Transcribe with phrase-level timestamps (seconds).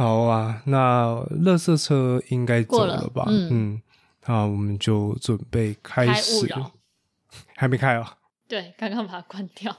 [0.00, 1.08] 好啊，那
[1.44, 3.26] 垃圾车应该走了吧？
[3.28, 3.82] 嗯嗯，
[4.24, 6.48] 好，我们就准备开开始。
[7.54, 8.16] 还没开啊
[8.48, 9.76] 对，刚刚把它关掉。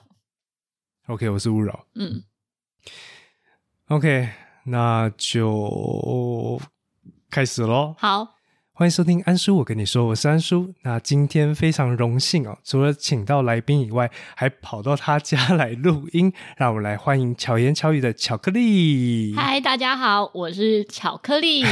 [1.07, 1.87] ？OK，我是勿扰。
[1.95, 2.23] 嗯
[3.87, 4.29] ，OK，
[4.65, 6.61] 那就
[7.31, 7.95] 开始喽。
[7.97, 8.35] 好，
[8.81, 10.73] 欢迎收听安叔，我跟你说，我是安叔。
[10.81, 19.35] 那今天非常荣幸哦，除了请到来宾以外，还跑到他家来录音，让我们来欢迎巧言巧语的巧克力。
[19.35, 21.63] 嗨，大家好，我是巧克力。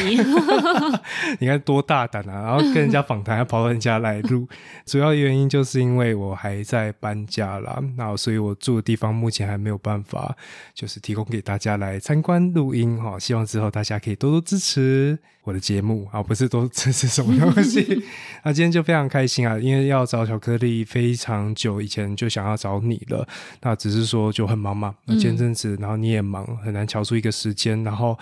[1.41, 2.43] 你看多大胆啊！
[2.43, 4.47] 然后跟人家访谈，还跑到人家来录，
[4.85, 10.37] 主要原因就是因为我还在搬家啦，那所以我住的地方目前还没有办法，
[10.75, 13.17] 就是提供给大家来参观录音哈。
[13.17, 18.03] 希望之后大家可以多多支持我的节目啊，不是多支持什么东西。
[18.43, 23.27] 那今天就非常开心啊，因为要找巧克力非常久以前就想要找你了，
[23.61, 28.17] 那只是说就很忙嘛，那前阵子然后你也忙，很难瞧出一个时间，然后。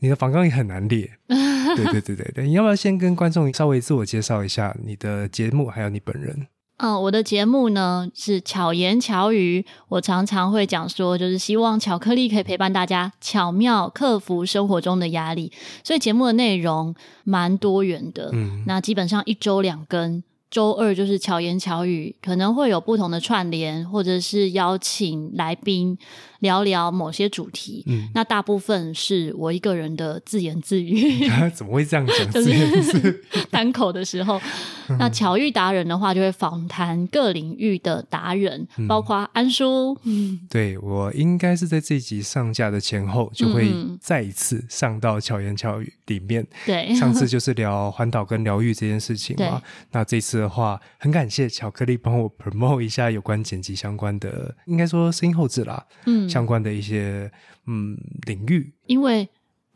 [0.00, 6.46] 你的房纲也很难列， 对对对对对，你要不要先跟观众稍微自我介绍一下你的节目，还有你本人？
[6.78, 18.30] 嗯，我的节目呢是巧言巧语，我常常会讲说，就是希望巧克力可以陪伴大家巧妙克服生活中的压力，所以节目的内容蛮多元的。
[18.32, 25.98] 嗯那基本上一周两更，周二就是巧言巧语，可能会有不同的串联，或者是邀请来宾
[26.38, 27.82] 聊聊某些主题。
[27.88, 31.28] 嗯，那大部分是我一个人的自言自语。
[31.52, 32.30] 怎么会这样讲？
[32.32, 34.40] 就是单口的时候，
[34.98, 39.96] 那巧遇达人的话，就会访谈各领域的达人，包括安叔，
[40.48, 43.98] 对我应该是在这一集上架的前后，就会嗯。
[44.00, 46.46] 再一次上到巧言巧语里面。
[46.64, 57.30] 对，上次就是聊环岛跟疗愈这件事情嘛，那这次的话，很感谢巧克力帮我 promote 一下有关剪辑相关的，应该说声音后置啦，嗯，相关的一些
[57.66, 58.72] 嗯领域。
[58.86, 59.28] 因为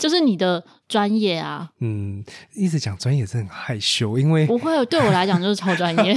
[0.02, 2.24] 这是你的专业啊，嗯，
[2.56, 6.12] 一直讲专业是很害羞，因为不会对我来讲就是超专业，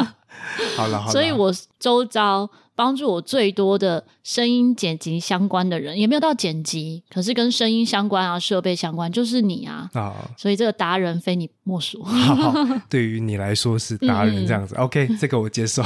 [0.74, 12.02] 好了好了，所以我周遭帮助我最多的声音剪辑相关的人，也没有到剪辑，可是跟声音相关啊、设备相关，就是你啊，啊，所以这个达人非你莫属。
[12.02, 12.54] 好好，
[12.88, 15.82] 对于你来说是达人这样子、o k 这个我接受。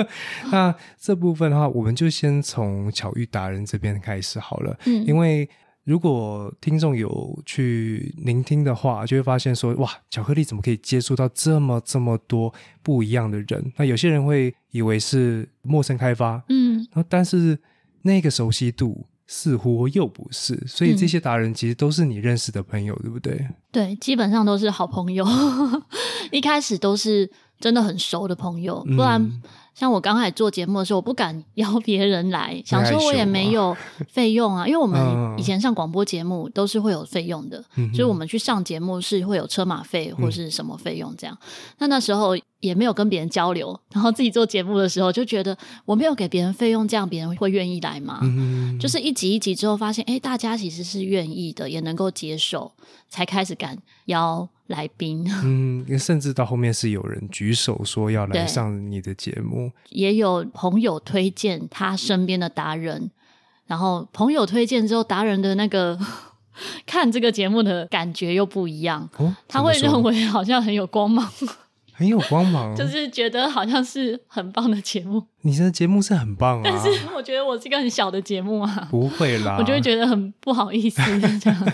[0.50, 5.04] 那这部分的话，我们就先从巧遇达人这边开始好了，嗯。
[5.04, 5.46] 因为。
[5.84, 12.52] 如果听众有去聆听的话，就会发现说，哇，巧克力怎么可以接触到这么这么多
[12.82, 13.72] 不一样的人？
[13.76, 17.58] 那有些人会以为是陌生开发，嗯，然后但是
[18.02, 23.48] 那个熟悉度似乎又不是，所以这些达人其实都是你认识的朋友，对不对？
[23.72, 25.26] 对，基本上都是好朋友，
[26.30, 29.42] 一开始都是真的很熟的朋友，不然嗯
[29.74, 33.76] 像我刚开始做节目的时候，我不敢邀 别人来，想说我也没有
[34.08, 41.36] 费用啊，因为我嗯们以前上广播节目都是会有费用的，嗯哼就是我们去上节目是会有车马费或是什么费用这样。
[41.78, 45.56] 那那时候也没有跟别人交流，然后自己做节目的时候就觉得
[45.86, 48.18] 我没有给别人费用，这样别人会愿意来吗？
[48.22, 52.70] 嗯，就是一集一集之后，发现哎，诶大家其实是愿意的，也能够接受，
[53.08, 55.24] 才开始敢邀来宾。
[55.44, 63.10] 嗯，甚至到后面是有人举手说要来上你的节目，也有朋友推荐他身边的达人，
[63.66, 65.98] 然后朋友推荐之后，达人的那个
[66.86, 71.28] 看这个节目的感觉又不一样，哦，他会认为好像很有光芒，
[71.92, 75.24] 很有光芒，就是觉得好像是很棒的节目。
[75.42, 81.02] 你的节目是很棒啊，但是我觉得我是一个很小的节目啊，不会啦，我就会觉得很不好意思
[81.40, 81.72] 这样。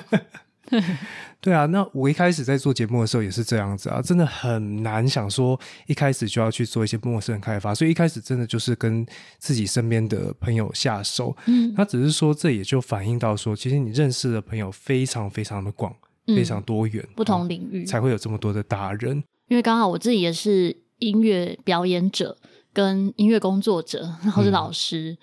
[1.47, 9.07] 对啊，那我一开始在做节目的时候也是这样子啊，真的很难想说一开始就要去做一些陌生人开发，所以一开始真的就是跟
[9.39, 11.37] 自己身边的朋友下手。
[11.47, 15.95] 嗯那只是说这也就反映到说，其实你认识的朋友非常非常的广，
[16.27, 19.23] 嗯非常多元，不同领域，才会有这么多的达人。
[19.47, 22.37] 因为刚好我自己也是音乐表演者、
[22.73, 25.17] 跟音乐工作者，然后是老师。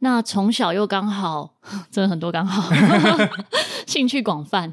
[0.00, 1.56] 那从小又刚好，
[1.90, 2.72] 真的很多刚好，
[3.86, 4.72] 兴趣广泛。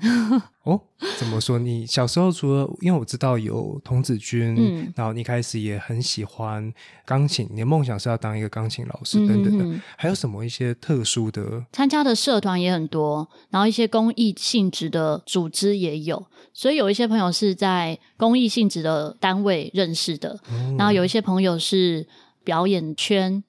[0.63, 0.80] 哦，
[1.18, 1.57] 怎么说？
[1.60, 6.74] 你小时候除了因为我知道有童子军，嗯然后你一开始也很喜欢
[7.06, 11.66] 钢琴，你的梦想是要当一个钢琴老师等等的，嗯嗯嗯还有什么一些特殊的？
[11.72, 22.06] 参加的社团也很多，然后一些公益性质的组织也有，所以有一些朋友是在公益性质的单位认识的，哦然后有一些朋友是
[22.44, 23.42] 表演圈，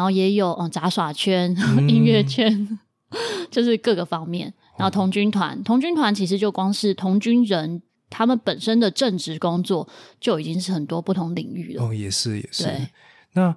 [0.00, 1.54] 然后也有嗯杂耍圈、
[1.86, 2.78] 音乐圈，
[3.52, 4.50] 就是各个方面。
[4.78, 9.86] 然后童军团，童军团其实就光是童军人他们本身的正职工作
[10.18, 11.84] 就已经是很多不同领域了。
[11.84, 12.88] 哦，也是也是对。
[13.34, 13.54] 那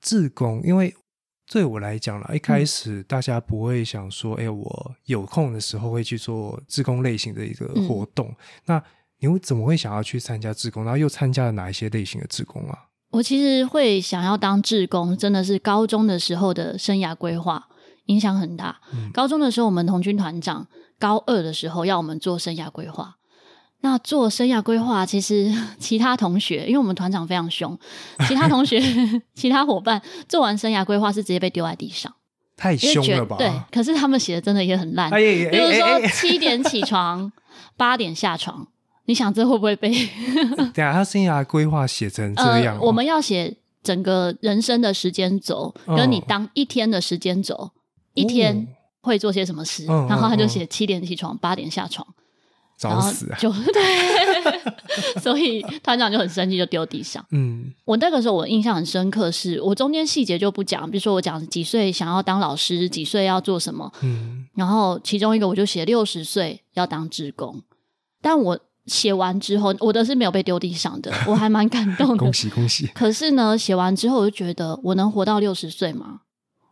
[0.00, 0.94] 自工，因为
[1.50, 8.32] 对我来讲啦，一开始大家不会想说，哎、我有空的时候会去做自工类型的一个活动。
[8.66, 8.80] 那
[9.18, 10.84] 你会怎么会想要去参加自工？
[10.84, 12.78] 然后又参加了哪一些类型的自工啊？
[13.14, 17.68] 我其实会想要当志工，真的是高中的时候的生涯规划
[18.06, 18.80] 影响很大。
[18.92, 20.66] 嗯高中的时候，我们童军团长
[20.98, 23.16] 高二的时候要我们做生涯规划。
[23.82, 27.78] 那做生涯规划，其实 其他同学，因为我们团长非常凶，
[28.26, 28.82] 其他同学、
[29.34, 32.12] 其他伙伴做完生涯规划是直接被丢在地上，
[32.56, 33.36] 太凶了吧？
[33.38, 35.08] 对，可是他们写的真的也很烂。
[35.10, 37.30] 比如说七点起床，
[37.76, 38.66] 八点下床，
[39.06, 39.90] 你想这会不会被？
[40.56, 47.70] 等一下他生涯规划写成这样哦、呃，我们要写整个人生的时间轴，嗯跟你当一天的时间轴，
[48.14, 48.66] 一天
[49.00, 52.06] 会做些什么事，然后他就嗯写七点起床，八点下床，
[52.78, 53.36] 找死啊！
[53.38, 53.82] 就对，
[55.20, 57.24] 所以团长就很生气，就丢地上。
[57.30, 67.62] 嗯我那个时候我印象很深刻是，我中间细节就不讲，比如说我讲几岁想要当老师，几岁要做什么，嗯然后其中一个我就写六十岁要当职工，
[68.22, 72.32] 但我写完之后，我的是没有被丢地上的， 我还蛮感动的恭。
[72.32, 72.86] 喜恭喜！
[72.88, 76.20] 可是呢，写完之后我就觉得，我能活到六十岁吗？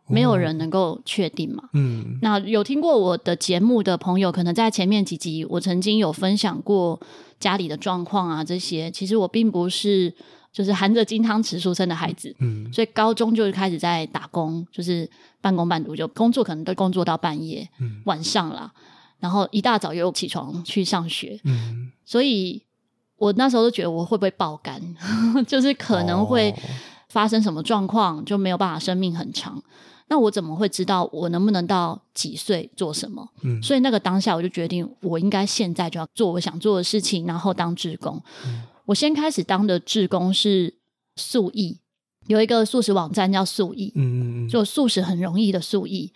[0.09, 1.69] 没有人能够确定嘛。
[1.73, 6.99] 嗯那有听过我的节目的朋友，可能在前面几集我曾经有分享过
[7.39, 10.13] 家里的状况啊，这些其实我并不是
[10.51, 15.09] 就是含着金汤匙出生的孩子，嗯所以高中就开始在打工，就是
[15.39, 18.73] 半工半读，就工作可能都工作到半夜，嗯晚上啦，
[19.19, 22.61] 然后一大早又起床去上学，嗯，所以
[23.17, 24.81] 我那时候都觉得我会不会爆肝，
[25.47, 26.55] 就是可能会哦
[27.09, 29.61] 发生什么状况，就没有办法生命很长。
[30.09, 33.27] 那我怎么会知道我能不能到几岁做什么？
[33.41, 38.21] 嗯所以那个当下我就决定，我应该现在就要做我想做的事情，然后当志工。
[38.85, 40.73] 我先开始当的志工是
[41.15, 41.79] 素艺，
[42.27, 46.11] 有一个素食网站叫素艺，嗯嗯嗯就素食很容易的素艺。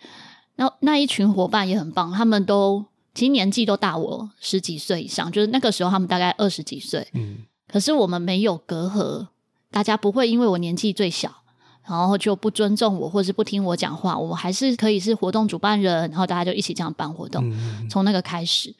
[0.56, 2.84] 那那一群伙伴也很棒，他们都
[3.18, 9.26] 其实年纪都大我十几岁以上，就是那个时候他们大概二十几岁，嗯可是我们没有隔阂，
[9.72, 11.42] 大家不会因为我年纪最小，
[11.84, 14.16] 然后就不尊重我，或是不听我讲话。
[14.16, 17.42] 我还是可以是活动主办人，然后大家就一起这样办活动。
[17.50, 18.72] 嗯从那个开始，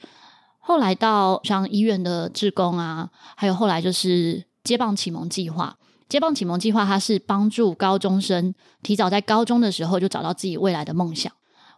[0.60, 5.76] 后来到像医院的志工啊，还有后来就是接棒启蒙计划。
[6.08, 8.54] 接棒启蒙计划，它是帮助高中生
[8.84, 11.32] 提早在高中的时候就找到自己未来的梦想。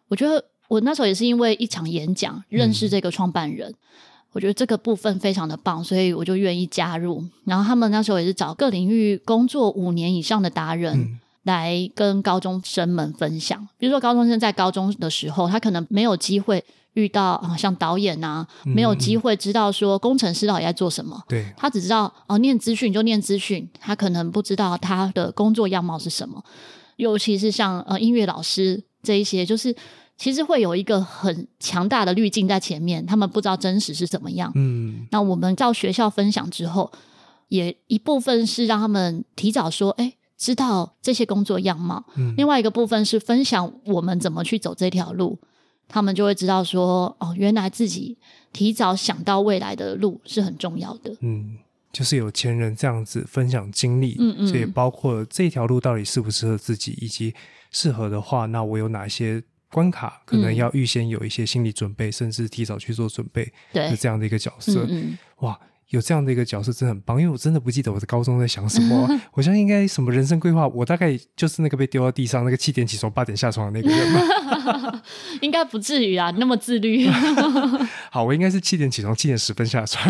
[0.08, 3.74] 我觉得我那时候也是因为一场演讲认识这个创办人，
[4.32, 7.24] 我觉得这个部分非常的棒，所以我就愿意加入。
[7.44, 10.96] 然后他们那时候也是找各领域工作五年以上的达人。
[10.96, 16.62] 嗯来跟高中生们分享，比如说高中生在高中的时候，他可能没有机会
[16.92, 26.44] 遇到啊，像导演啊，没有机会知道说工程师到底在做什么，对，他只知道哦，念资讯就念资讯，他可能不知道他的工作样貌是什么。
[26.96, 29.74] 尤其是像呃音乐老师这一些，就是
[30.20, 34.52] 其实会有一个很强大的滤镜在前面，他们不知道真实是怎么样。
[34.54, 36.92] 嗯那我们到学校分享之后，
[37.48, 45.38] 也一部分是让他们提早说，哎，知道这些工作样貌；嗯另外一个部分是分享我们怎么去走这条路，
[45.88, 48.18] 他们就会知道说，哦，原来自己
[48.52, 51.16] 提早想到未来的路是很重要的。
[51.20, 51.56] 嗯，
[51.94, 57.34] 就是有钱人这样子分享经历，嗯嗯所以包括这条路到底适不适合自己，以及
[57.70, 64.86] 适合的话，那我有哪些关卡，可能嗯要预先有一些心理准备，甚至提早去做准备，对是，这样的一个角色。
[65.38, 65.58] 哇，
[65.90, 75.02] 有这样的一个角色真的很棒，因为我真的不记得我的高中在想什么啊、 我相信应该什么人生规划，我大概就是那个被丢到地上，那个七点起床八点下床的那个人吧。
[75.40, 77.08] 应该不至于啊，那么自律。
[78.10, 80.04] 好，我应该是七点起床，七点十分下床。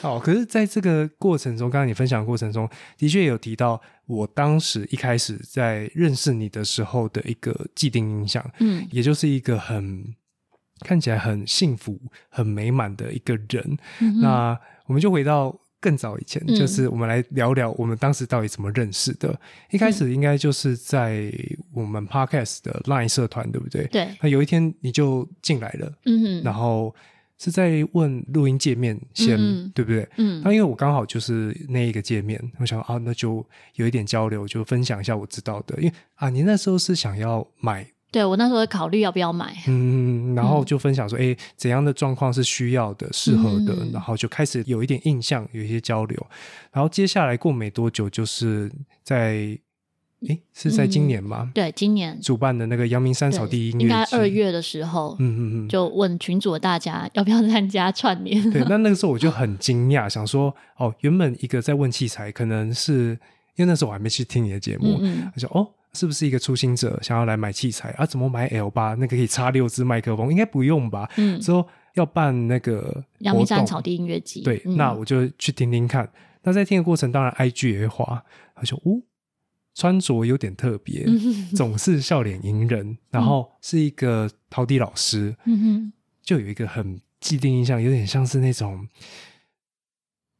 [0.00, 10.04] 好，可是在这个过程中，刚刚你分享的过程中，的确有提到我当时一开始在认识你的时候的一个既定印象，嗯也就是一个很
[10.82, 11.98] 看起来很幸福、
[12.28, 13.78] 很美满的一个人。
[14.00, 19.38] 嗯那我们就回到更早以前，嗯就是我们来聊聊我们当时到底怎么认识的。
[19.70, 21.32] 一开始应该就是在
[21.72, 23.86] 我们 podcast 的 Line 社团，对不对？
[23.86, 26.94] 对，那有一天你就进来了，嗯哼，然后
[27.38, 29.36] 是在问录音界面先，
[29.70, 30.08] 对不对？
[30.18, 35.76] 嗯那因为我刚好就是那一个界面，我想啊，那就有一点交流，就分享一下我知道的。
[35.80, 39.56] 因为啊，你那时候是想要买，对我那时候在考虑要不要买。
[39.66, 46.26] 嗯，然后就分享说，哎、怎样的状况是需要的、适合的，嗯然后就开始有一点印象，有一些交流。
[46.70, 48.70] 然后接下来过没多久，就是
[49.02, 49.58] 在，
[50.28, 51.50] 诶，是在今年吗？
[51.54, 58.50] 对，今年主办的那个阳明山草地音乐应该二，月的时候，嗯嗯嗯，就问群主的大家要不要参加串联。
[58.50, 63.18] 对， 那那个时候我就很惊讶，想说，哦，原本一个在问器材，可能是
[63.56, 67.90] 因为那时候我还没去听你的节目，嗯嗯我说哦，是不是一个初心者想要来买器材？
[67.90, 68.06] 啊？
[68.06, 68.94] 怎么买 L 八？
[68.94, 70.30] 那个可以插六支麦克风？
[70.30, 71.08] 应该不用吧？
[71.16, 74.76] 嗯，之后要办那个阳明山草地音乐季，对，嗯。
[74.76, 76.10] 那我就去听听看。
[76.42, 79.02] 那在听的过程，当然 IG 也会滑，他说：“哦，
[79.74, 81.50] 穿着有点特别，嗯。
[81.54, 85.92] 总是笑脸迎人，然后是一个陶笛老师，嗯哼，
[86.24, 88.88] 就有一个很既定印象，有点像是那种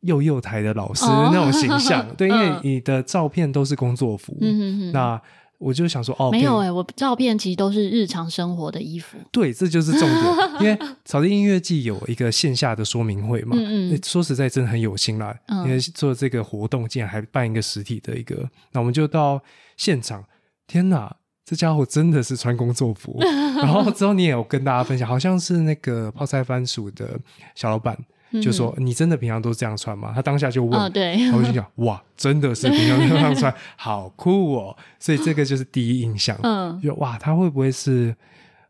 [0.01, 1.31] 幼幼台的老师哦。
[1.33, 2.09] 那种形象。
[2.17, 2.61] 对，因为嗯。
[2.63, 5.23] 你的照片都是工作服，嗯哼哼，那
[5.63, 10.51] 我就想说，哦，没有哎、我照片其实都是日常生活的衣服，对，这就是重点。
[10.61, 15.35] 因为草地音乐季有一个线下的说明会嘛，嗯嗯诶说实在真的很有心啦。
[15.47, 19.41] 嗯因为做这个活动，竟然还办一个实体的一个，那我们就到
[19.77, 20.25] 现场，
[20.67, 21.17] 天哪！
[21.45, 23.19] 这家伙真的是穿工作服，
[23.59, 27.19] 然后之后你也有跟大家分享，好像是那个泡菜番薯的
[27.57, 27.99] 小老板
[28.41, 34.77] 就说：“你真的平常都这样穿吗？”他当下就问，嗯，对，然后我就想，哇，真的是平常都这样穿，好酷哦！
[34.99, 36.81] 所以这个就是第一印象，嗯。
[36.81, 38.15] 就哇，他会不会是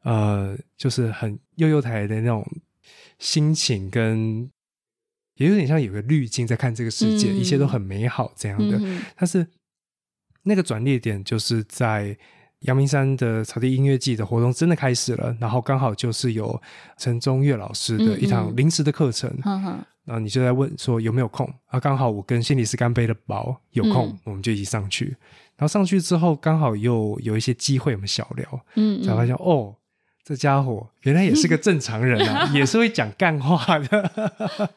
[0.02, 2.44] 呃，就是很悠悠台的那种
[3.18, 4.50] 心情跟，
[5.36, 7.36] 也有点像有个滤镜在看这个世界，嗯。
[7.36, 8.78] 一切都很美好这样的。
[8.80, 9.46] 嗯但是
[10.44, 12.16] 那个转捩点就是在
[12.62, 16.60] 阳明山的草地音乐季的活动真的开始了，然后刚好就是有
[16.96, 19.32] 陈宗岳老师的一堂临时的课程，
[20.04, 21.78] 然后你就在问说有没有空啊？
[21.78, 25.16] 刚好我跟心理师干杯的宝有空，嗯我们就一起上去。
[25.56, 29.76] 然后上去之后，刚好又有一些机会，我们小聊，嗯，才发现、哦，
[30.24, 34.70] 这家伙原来也是个正常人啊， 也是会讲干话的。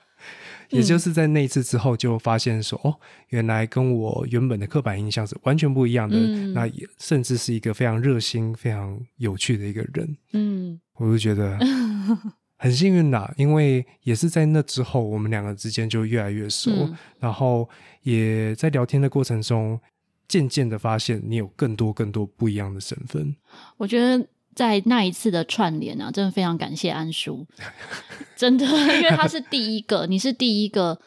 [0.70, 2.96] 也就是在那一次之后，就发现说，哦，
[3.30, 6.16] 原来跟我原本的刻板印象是完全不一样的。
[6.18, 10.18] 嗯那也甚至是一个非常热心、非常有趣的一个人。
[10.34, 11.60] 嗯我就觉得
[12.58, 17.68] 很幸运啦，因为也是在那之后，我们两个之间就越来越熟，嗯然后
[18.04, 19.80] 也在聊天的过程中，
[20.28, 23.36] 渐渐的发现你有更多更多不一样的身份。
[23.78, 27.46] 我觉得在那一次的串联啊，真的非常感谢安叔，
[28.36, 30.98] 真的，因为他是第一个，你是第一个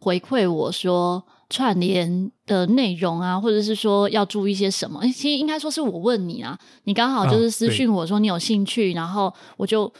[0.00, 5.00] 回馈我说串联的内容啊，或者是说要注意些什么。
[5.00, 9.92] 诶其实应该说是我问你啊，你刚好就是私讯我说你有兴趣，然后我就。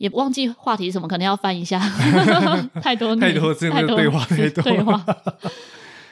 [0.00, 1.78] 也忘记话题是什么，可能要翻一下，
[2.80, 5.04] 太多太年多太多对话太多对话。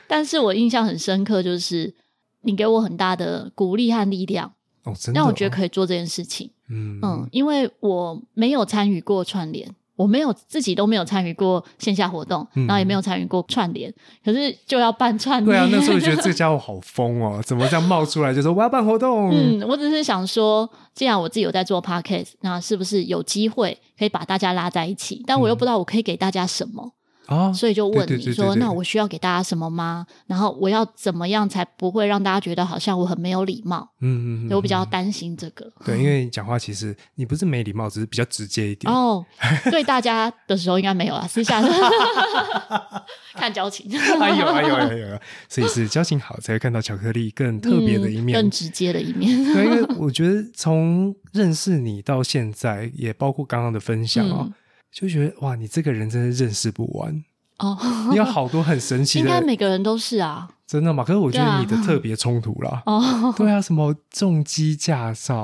[0.07, 1.95] 但是我印象很深刻，就是
[2.43, 4.53] 你给我很大的鼓励和力量，
[4.89, 6.51] 哦，真的、让我觉得可以做这件事情。
[6.71, 13.93] 嗯嗯，因为我没有参与过串联，我没有自己都没有参与过线下活动，嗯然后也没有参与过串联，
[14.25, 15.47] 可是就要办串联。
[15.47, 19.31] 对啊，那时候觉得 这家伙好疯哦，怎么这样冒出来就说我要办活动？
[19.33, 25.23] 嗯，我只是想说，既然我自己有在做 podcast，那是不是有机会可以把大家拉在一起？
[25.27, 26.93] 但我又不知道我可以给大家什么，
[27.29, 30.07] 啊，所以就问对你说：“对对对对那我需要给大家什么吗？
[30.27, 35.71] 然后我要怎么样才不会让大家觉得好像我很没有礼貌？”嗯嗯我比较担心这个。
[35.85, 38.93] 对，因为你讲话其实你不是没礼貌，只是比较直接一点。
[38.93, 39.25] 哦，
[39.71, 41.61] 对大家的时候应该没有啦，私下
[43.35, 48.37] 看交情，哎呦哎呦哎呦，所以是交情好才会看到巧克力更特别的一面。
[48.37, 49.45] 嗯更直接的一面。
[49.53, 54.53] 对，因为我觉得从认识你到现在，也包括刚刚的分享哦，嗯
[54.93, 57.25] 就觉得哇，你这个人真的认识不完，
[57.59, 57.77] 哦，
[58.11, 60.49] 你有好多很神奇的应该的，每个人都是啊。
[60.67, 61.03] 真的吗？
[61.03, 62.83] 可是我觉得你的特别冲突啦。
[62.85, 65.41] 哦，对啊，什么重机驾照，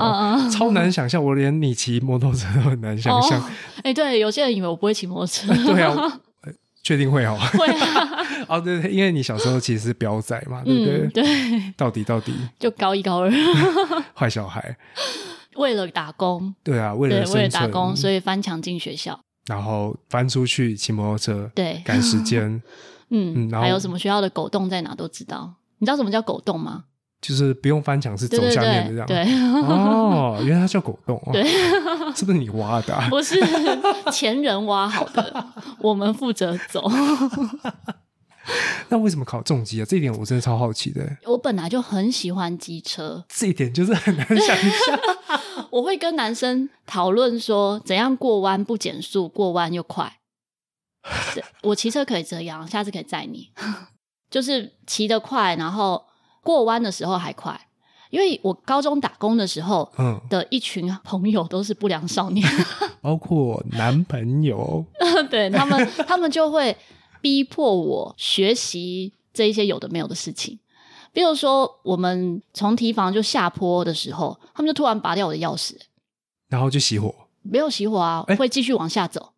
[0.50, 3.40] 超难想象，我连你骑摩托车都很难想象。
[3.40, 3.50] 哦，
[3.82, 5.94] 哎、对，有些人以为我不会骑摩托车， 对啊，
[6.44, 7.38] 呃确定会哦。
[7.54, 8.08] 会啊，
[8.48, 10.98] 哦，对对，因为你小时候其实是彪仔嘛，对不对？
[10.98, 13.30] 嗯，对，到底到底就高一高二，
[14.14, 14.76] 坏小孩，
[15.56, 22.42] 为了打工，对啊，为，了生为了打工，所以翻墙进学校，然后翻出去骑摩托车，对，赶时间，
[23.10, 25.54] 嗯，嗯然后还有什么学校的狗洞在哪都知道。
[25.78, 26.84] 你知道什么叫狗洞吗？
[27.20, 29.26] 就是不用翻墙，是走下面的这对样。
[29.26, 31.42] 对，哦，原来它叫狗洞哦， 对
[32.14, 33.08] 是不是你挖的啊？
[33.10, 33.38] 不是
[34.12, 35.46] 前人挖好的，
[35.80, 36.90] 我们负责走。
[38.90, 39.86] 那为什么考重机啊？
[39.88, 41.00] 这一点我真的超好奇的。
[41.24, 45.00] 我本来就很喜欢机车，这一点就是很难想象。
[45.75, 50.21] 我会跟男生讨论说，怎样过弯不减速，过弯又快。
[51.62, 53.50] 我骑车可以这样，下次可以载你，
[54.31, 56.04] 就是骑得快，然后
[56.45, 57.61] 过弯的时候还快。
[58.11, 62.49] 因为我高中打工的时候嗯，的一群朋友都是不良少年，
[63.02, 64.85] 包括男朋友，
[65.28, 66.76] 对他们，他们就会
[67.21, 70.61] 逼迫我学习这一些有的没有的事情。
[71.14, 75.75] 比如说，我们从提防就下坡的时候，他们就突然拔掉我的钥匙，
[76.49, 77.14] 然后就熄火。
[77.40, 79.30] 没有熄火啊，哎会继续往下走。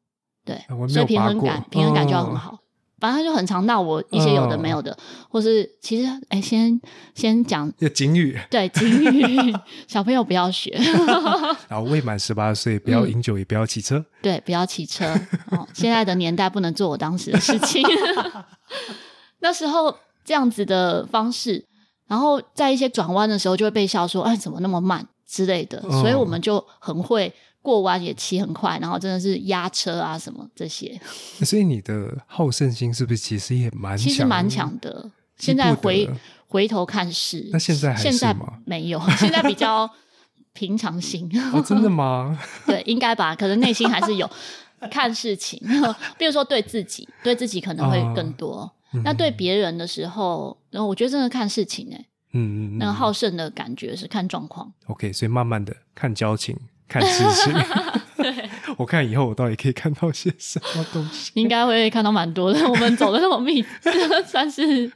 [0.45, 2.59] 对所以平衡感平衡感就要很哦好。
[2.99, 4.97] 反正就很常闹我一些有的没有的，
[5.29, 6.81] 或是其实哎，先
[7.15, 9.55] 先讲有警语，对警语，
[9.87, 10.71] 小朋友不要学，
[11.69, 15.05] 然后未满十八岁不要饮酒，也不要骑车，对，不要骑车。
[15.51, 17.83] 哦，现在的年代不能做我当时的事情。
[19.41, 19.95] 那时候
[20.27, 21.65] 这样子的方式，
[22.07, 27.33] 然后在一些转弯的时候就会被笑说：“哎，怎么那么慢之类的。”所以我们就很会。
[27.63, 31.01] 过弯也骑很快，然后真的是压车啊什么这些。
[31.45, 35.11] 所以你的好胜心是不是其实也蛮其实蛮强的？
[35.37, 36.09] 现在回
[36.47, 38.33] 回头看是，那现在现在
[38.65, 39.91] 没有， 现在比较
[40.53, 41.29] 平常心。
[41.67, 42.39] 真的吗？
[42.67, 43.35] 对，应该吧。
[43.35, 44.31] 可能内心还是有
[44.89, 45.61] 看事情，
[46.17, 48.71] 比如说对自己，对自己可能会更多。
[49.05, 54.73] 那对别人的时候，然后我觉得真的看事情哎，嗯嗯，那个好胜的感觉是看状况。
[54.87, 56.57] OK，所以慢慢的看交情。
[56.89, 57.53] 看事情，
[58.17, 58.49] 对，
[58.79, 61.33] 我看以后我到底可以看到些什么东西？
[61.35, 62.65] 应该会看到蛮多的。
[62.71, 63.61] 我们走的那么密，
[64.25, 64.89] 算是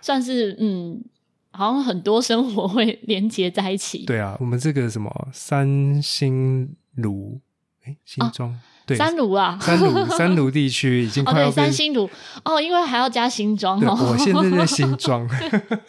[0.00, 1.04] 算是嗯，
[1.50, 4.06] 好像很多生活会连接在一起。
[4.06, 7.38] 对啊，我们这个什么三星炉，
[7.84, 12.08] 哎，新庄对三炉啊，三炉 三炉地区已经快要三星炉
[12.44, 13.80] 哦，因为还要加新庄。
[13.84, 14.12] 哦。
[14.12, 15.28] 我现在在 新庄，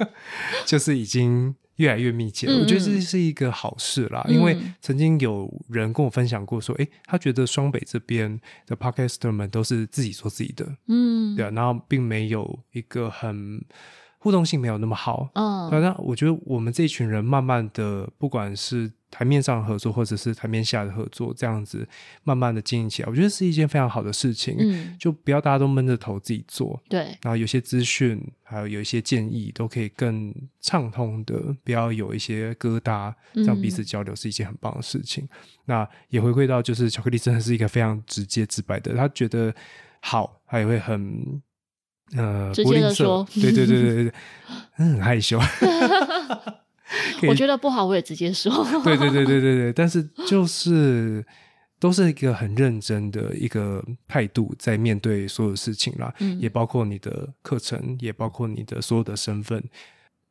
[0.65, 1.55] 就是已经。
[1.77, 4.25] 越来越密切，我觉得这是一个好事啦。
[4.27, 13.63] 因为曾经有人跟我分享过，说，哎，他觉得双北这边的 podcaster 们都是自己做自己的，嗯，对啊，然后并没有一个很
[14.17, 21.87] 互动性没有那么好，嗯，反正我觉得我们这一群人慢慢的，不管是台面上合作，或者是台面下的合作，这样子
[22.23, 24.55] 慢慢的经营起来，我觉得是一件非常好的事情。
[24.59, 27.17] 嗯，就不要大家都闷着头自己做，对。
[27.21, 35.27] 然后有些资讯，还有有一些建议，都可以更畅通的，不要有一些疙瘩，这样彼此交流是一件很棒的事情。
[35.65, 39.53] 那也回归到，就是巧克力真的是一个非常直接直白的，他觉得
[40.01, 41.41] 好，他也会很
[42.15, 44.13] 呃直接的说，对对对对对，
[44.73, 45.39] 很害羞。
[47.27, 48.51] 我觉得不好，我也直接说。
[48.83, 51.25] 对对对对对对，但是就是
[51.79, 59.63] 都是一个很认真的一个态度，在面对所有事情啦，也包括你的课程，也包括你的所有的身份。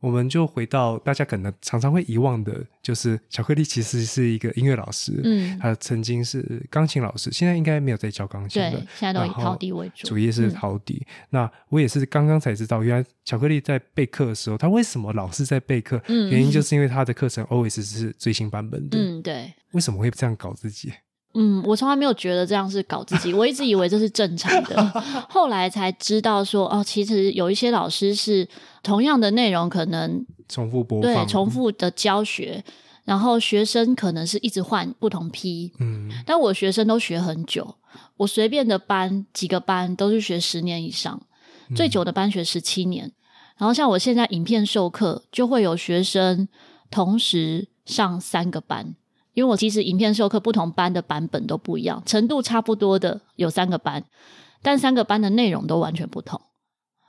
[0.07, 11.05] 我们就回到大家可能常常会遗忘的，就是巧克力其实是一个音乐老师，嗯，他曾经是钢琴老师，现在应该没有在教钢琴了，现在都以陶笛为主，主业是陶笛。
[11.31, 16.01] 那我也是刚刚才知道，原来巧克力在备课的时候，他为什么老是在备课？
[16.07, 19.53] 原因就是因为他的课程 always 是最新版本的，嗯，对。
[19.73, 20.93] 为什么会这样搞自己？
[21.39, 24.83] 嗯，我从来没有觉得这样是搞自己，我一直以为这是正常的，
[25.29, 28.49] 后来才知道说哦，其实有一些老师是
[28.83, 32.65] 同样的内容可能重复播放，对，重复的教学，
[33.05, 37.77] 然后学生可能是一直换不同批，嗯，但我学生都学很久，
[38.17, 41.21] 我随便的班几个班都是学十年以上，
[41.75, 43.13] 最久的班学十七年，
[43.59, 46.49] 然后像我现在影片授课，就会有学生
[46.91, 48.95] 同时上三个班。
[49.37, 54.03] 因为我其实影片授课不同班的版本都不一样，程度差不多的有三个班，
[54.63, 56.41] 但三个班的内容都完全不同。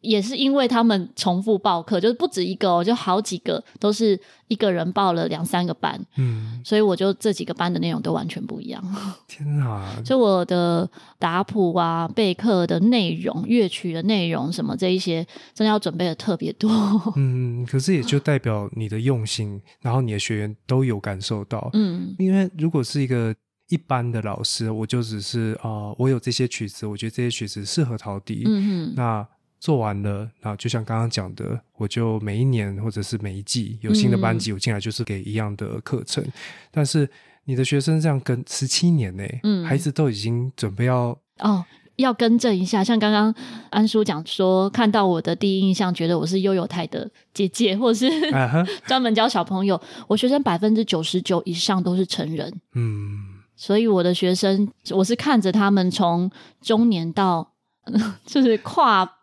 [0.01, 8.83] 也是因为他们重复报课，就是不止一个哦，就好几个都是一个人报了两三个班，嗯，所以我就这几个班的内容都完全不一样。
[9.27, 9.91] 天哪！
[10.05, 16.69] 所以我的打谱啊、备课的内容、乐曲的内容什么这一些，真的要准备的特别多。
[17.17, 21.69] 嗯，可是也就代表你的用心，然后你的学员都有感受到。
[21.73, 23.35] 嗯，因为如果是一个
[23.69, 28.43] 一般的老师，我就只是啊，我有这些曲子，我觉得这些曲子适合陶笛。
[28.45, 29.27] 嗯嗯，那。
[29.59, 36.23] 做完了，然后就像刚刚讲的，我就每一年或者是每一季有新的班级，我进来就是给一样的课程。
[36.71, 37.09] 但是
[37.45, 41.65] 你的学生这样跟十七年呢，嗯，孩子都已经准备要哦，
[41.95, 42.83] 要更正一下。
[42.83, 43.33] 像刚刚
[43.71, 48.07] 安叔讲说，看到我的第一印象，觉得我是悠悠台的姐姐，或是
[48.85, 49.81] 专门教小朋友。
[50.07, 56.29] 我学生百分之九十九以上都是成人，嗯，所以我的学生，我是看着他们从
[56.61, 57.53] 中年到
[58.23, 59.16] 就是跨。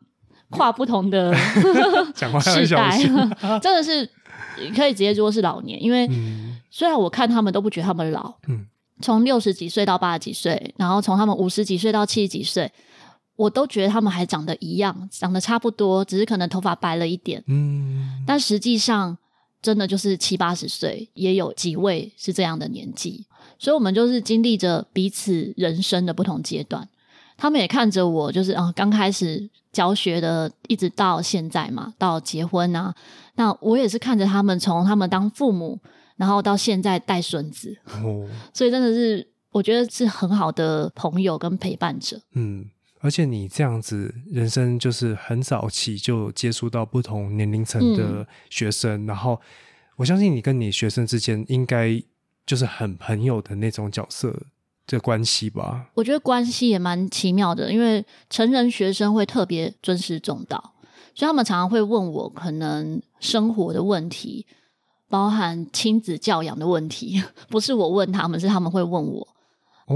[0.55, 1.35] 跨不同的
[2.40, 2.99] 世代，
[3.61, 4.09] 真的是
[4.75, 5.83] 可以直接说是老年。
[5.83, 6.09] 因为
[6.71, 8.35] 虽然我看他们都不觉得他们老，
[9.01, 12.71] 从六十几岁到八十几岁，然后从他们五十几岁到七十几岁，
[13.37, 17.43] 我都觉得他们还长得一样，长得差不多，只是可能头发白了一点。
[17.47, 19.19] 嗯，但实际上
[19.61, 23.27] 真的就是七八十岁，也有几位是这样的年纪。
[23.59, 26.88] 所以，我们就是经历着彼此人生的不同阶段。
[27.37, 32.94] 他们也看着我，就是啊，刚开始教学的，一直到现在嘛，到结婚啊，
[33.35, 35.79] 那我也是看着他们从他们当父母，
[36.16, 42.20] 然后到现在带孙子，哦，所以真的是我觉得是很好的朋友跟陪伴者。
[42.35, 42.64] 嗯，
[43.01, 49.40] 而且你这样子，人生就是很早期就接触到不同年龄层的学生，然后
[49.97, 52.01] 我相信你跟你学生之间应该
[52.47, 54.35] 就是很朋友的那种角色
[54.87, 55.87] 的关系吧？
[55.94, 60.75] 我觉得关系也蛮奇妙的，因为成人学生会特别尊师重道，
[61.14, 64.47] 所以他们常常会问我可能生活的问题，
[65.09, 69.29] 包含亲子教养的问题， 不是我问他们，是他们会问我，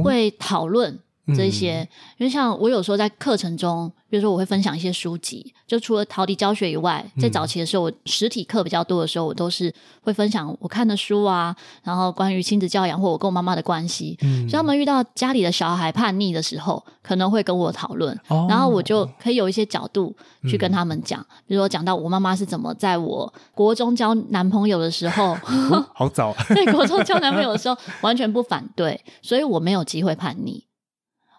[0.02, 0.98] 会讨论。
[1.36, 14.16] 这些，因为像我有时候在课程中，比如说我会分享一些书籍，就除了陶笛教学以外，在早期的时候，我实体课比较多的时候，我都是会分享我看的书啊，然后关于亲子教养或我跟我妈妈的关系。
[14.20, 20.14] 所以他们遇到家里的小孩叛逆的时候，可能会跟我讨论，然后我就可以有一些角度
[20.48, 25.36] 去跟他们讲，比如说讲到我妈妈是怎么在我国中交男朋友的时候，
[25.94, 30.64] 好早， 在国中交男朋友的时候完全不反对，所以我没有机会叛逆。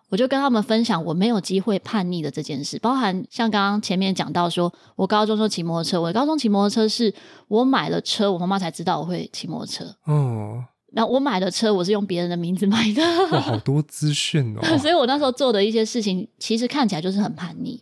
[0.10, 7.14] 我就跟他们分享我没有机会叛逆的这件事，包含像刚刚前面讲到，说我高中就骑摩托车，我高中骑摩托车是
[7.48, 9.86] 我买了车，我妈妈才知道我会骑摩托车。
[10.06, 14.78] 哦，那我买的车我是用别人的名字买的，哇，好 多资讯哦。
[14.80, 17.80] 所以我那时候做的一些事情，其实看起来就是很叛逆，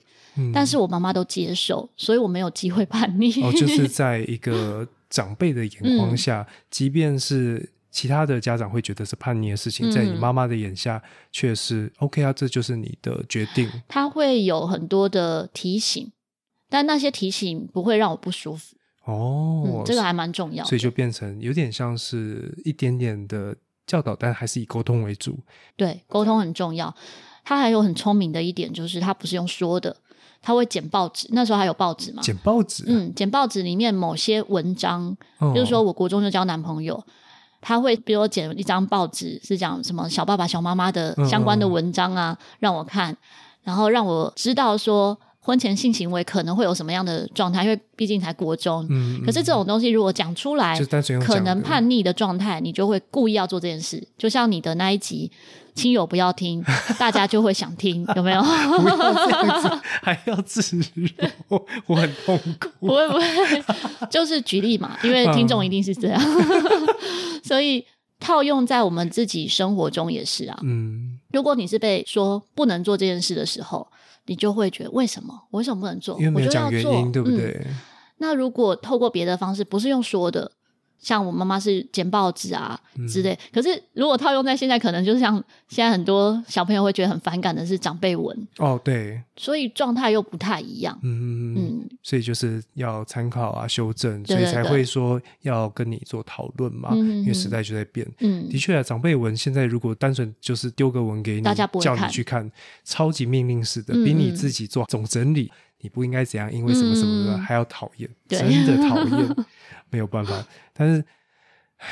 [0.54, 3.32] 但是我妈妈都接受，所以我没有机会叛逆。
[3.42, 7.72] 哦，就是 在一个长辈的眼光下，即便是。
[7.90, 13.70] 其他的家长会觉得是叛逆的事情，在你妈妈的眼下却是 OK 啊，这就是你的决定。
[13.88, 16.12] 他会有很多的提醒，
[16.70, 18.76] 但那些提醒不会让我不舒服。
[19.06, 25.40] 哦，这个还蛮重要，所以就变成有点像是一点点的教导，但还是以沟通为主。
[25.78, 26.94] 对，沟通很重要。
[27.46, 29.96] 他还有很聪明的一点，就是他不是用说的，
[30.42, 31.30] 他会剪报纸。
[31.32, 32.22] 那时候还有报纸吗？
[32.22, 35.16] 剪报纸，嗯，剪报纸里面某些文章，
[35.56, 37.02] 就是说我国中就交男朋友。
[37.62, 43.16] 他会比如剪一张报纸，是讲什么小爸爸、小妈妈的相关的文章啊，让我看，
[43.64, 45.18] 然后让我知道说
[45.48, 48.86] 婚前性行为可能会有什么样的状态，因为毕竟才国中。
[48.90, 49.22] 嗯。
[49.26, 50.78] 可是这种东西如果讲出来，
[51.26, 54.06] 可能叛逆的状态，你就会故意要做这件事。
[54.18, 55.32] 就像你的那一集。
[55.78, 56.66] 亲友不要听，
[56.98, 58.42] 大家就会想听，有没有？
[58.82, 59.70] 不要这样子，
[60.02, 60.60] 还要自
[61.50, 62.68] 我，我很痛苦。
[62.88, 63.64] 不会不会，
[64.10, 66.20] 就是举例嘛，因为听众一定是这样，
[67.44, 67.86] 所以
[68.20, 70.58] 套用在我们自己生活中也是啊。
[70.64, 73.88] 嗯，如果你是被说不能做这件事的时候，
[74.28, 75.34] 你就会觉得为什么？
[75.50, 76.18] 我为什么不能做？
[76.20, 77.66] 因为没有讲原因，对不对？
[78.20, 80.52] 那如果透过别的方式，不是用说的。
[81.00, 85.36] 像我妈妈是剪报纸啊之类，可是如果套用在现在，可能就是像
[85.68, 91.67] 现在很多小朋友会觉得很反感的是长辈文哦，对，所以状态又不太一样，嗯嗯，
[92.04, 102.52] 所以就是要参考啊，修正，所以才会说要跟你做讨论嘛，因为时代就在变，嗯，的确啊，长辈文现在如果单纯就是丢个文给你，大家不叫你去看，
[102.84, 109.36] 超级命令式的，比你自己做总整理，你不应该怎样，因为什么什么的还要讨厌，真的讨厌。
[109.90, 111.02] 没有办法，但是，
[111.78, 111.88] 唉，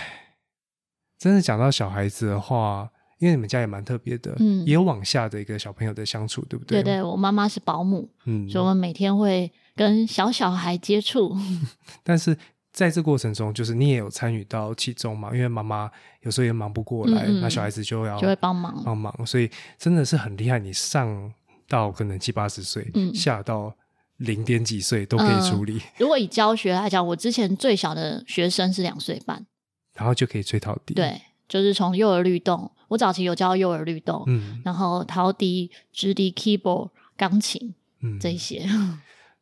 [1.17, 6.83] 真的讲到小孩子的话，因为你们家也蛮特别的，嗯，也有往下的一个小朋友的相处，对不对？
[6.83, 11.35] 对对，我妈妈是保姆，嗯，所以我们每天会跟小小孩接触。
[12.03, 12.37] 但是
[12.71, 15.33] 在这过程中，就是你也有参与到其中嘛？
[15.33, 15.89] 因为妈妈
[16.21, 20.57] 有时候也忙不过来，那小孩子就要就会帮忙帮忙，所以真的是很厉害。
[20.59, 21.33] 你上
[21.67, 23.75] 到可能七八十岁，嗯，下到。
[24.19, 25.81] 零点几岁都可以处理。
[25.97, 29.45] 如果以教学来讲，我之前最小的学生是两岁半，
[29.93, 30.93] 然后就可以吹陶笛。
[30.93, 38.65] 对，就是从幼儿律动，我早期有教幼儿律动，嗯，然后陶笛、直笛、keyboard、钢琴，嗯，这些。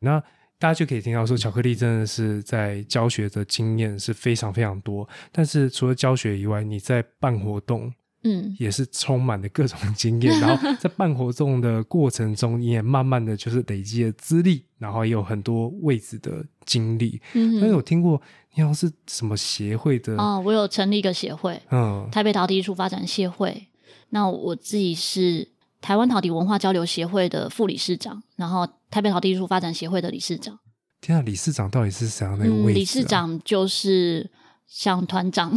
[0.04, 0.20] 那
[0.60, 5.08] 大家就可以听到说，巧克力真的是在教学的经验是非常非常多。
[5.32, 7.92] 但是除了教学以外，你在办活动。
[8.26, 17.20] 嗯，也是充满了各种经验， 然后在办活动的过程中，你也慢慢的就是累积了资历，然后也有很多位置的经历。
[17.34, 18.18] 嗯，那有听过
[18.54, 20.16] 你好像是什么协会的？
[20.16, 23.66] 哦，我有成立一个协会，嗯，台北陶笛艺术发展协会。
[24.08, 25.46] 那我自己是
[25.82, 30.56] 台湾陶笛文化交流协会的副理事长，然后台北陶笛艺术发展协会的理事长。
[31.00, 32.78] 天啊，理事长到底是怎样的一个位置？
[32.78, 34.30] 理事长就是
[34.68, 35.52] 像团长。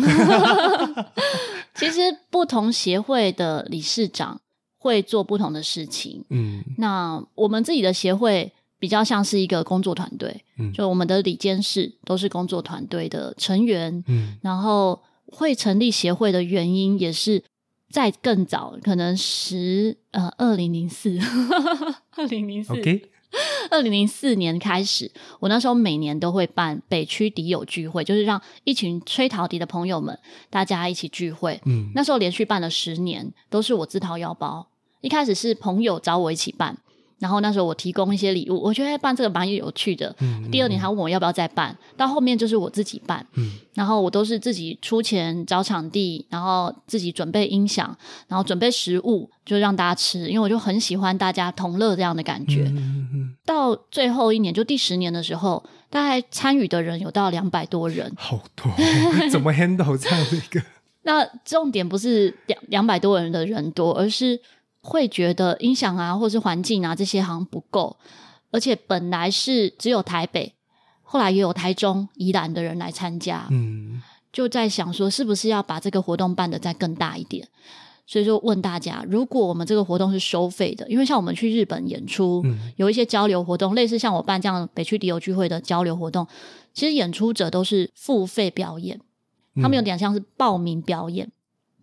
[1.76, 2.00] 其实
[2.32, 4.42] 不同协会的理事长
[4.80, 6.26] 会做不同的事情。
[6.32, 10.44] 嗯，那我们自己的协会比较像是一个工作团队。
[10.58, 14.04] 嗯，就我们的理监事都是工作团队的成员。
[14.08, 17.44] 嗯，然后会成立协会的原因也是
[17.92, 21.20] 在更早，可能十呃二零零四，
[22.16, 22.74] 二零零四。
[23.70, 30.18] 二零零四年开始，我那时候每年都会办北区笛友聚会，就是让一群吹陶笛的朋友们
[30.50, 31.60] 大家一起聚会。
[31.66, 34.68] 嗯，那时候连续办了十年，都是我自掏腰包。
[35.02, 36.78] 一开始是朋友找我一起办，
[37.20, 40.16] 然后那时候我提供一些礼物，我觉得办这个蛮有趣的。
[40.20, 47.96] 嗯第二年他问我要不要再办，到后面就是我自己办，嗯然后我都是自己出钱找场地，然后自己准备音响，
[48.28, 52.72] 然后准备食物，就让大家吃，因为我就很喜欢大家同乐这样的感觉。
[53.46, 58.12] 到最后一年，就第十年的时候，大概参与的人有到两百多人。
[58.18, 58.72] 好多，
[59.32, 60.62] 怎么 handle 这样的一个？
[61.04, 64.38] 那重点不是两两百多人的人多，而是
[64.88, 67.98] 会觉得音响啊，或是环境啊这些好像不够，
[68.52, 70.54] 而且本来是只有台北，
[71.04, 77.48] 后来也有台中、宜兰的人来参加，嗯就在想说是不是要把这个活动办得再更大一点。
[78.06, 86.26] 所以说问大家，如果我们这个活动是收费的，因为像我们去日本演出，嗯有一些交流活动，类似像我办这样北区迪友聚会的交流活动，
[86.74, 88.98] 其实演出者都是付费表演，
[89.56, 91.30] 嗯他们有点像是报名表演。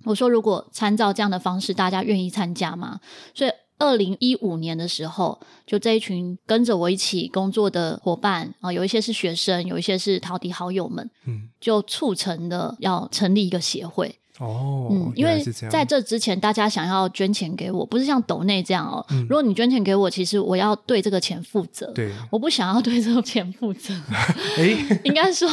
[0.05, 3.01] 我说，如果参照这样的方式，大家愿意参加吗？
[3.35, 14.19] 所以，二零一五年的时候，就这一群跟着我一起工作的伙伴啊，有一些是学生，有一些是陶笛好友们，嗯就促成了要成立一个协会。
[14.41, 19.05] 哦，嗯，因为在这之前，大家想要捐钱给我，不是像抖内这样哦。
[19.11, 21.87] 嗯如果你捐钱给我，其实我要对这个钱负责。
[21.93, 23.95] 对，我不想要对这个钱负责，
[24.59, 25.49] 哎， 应该说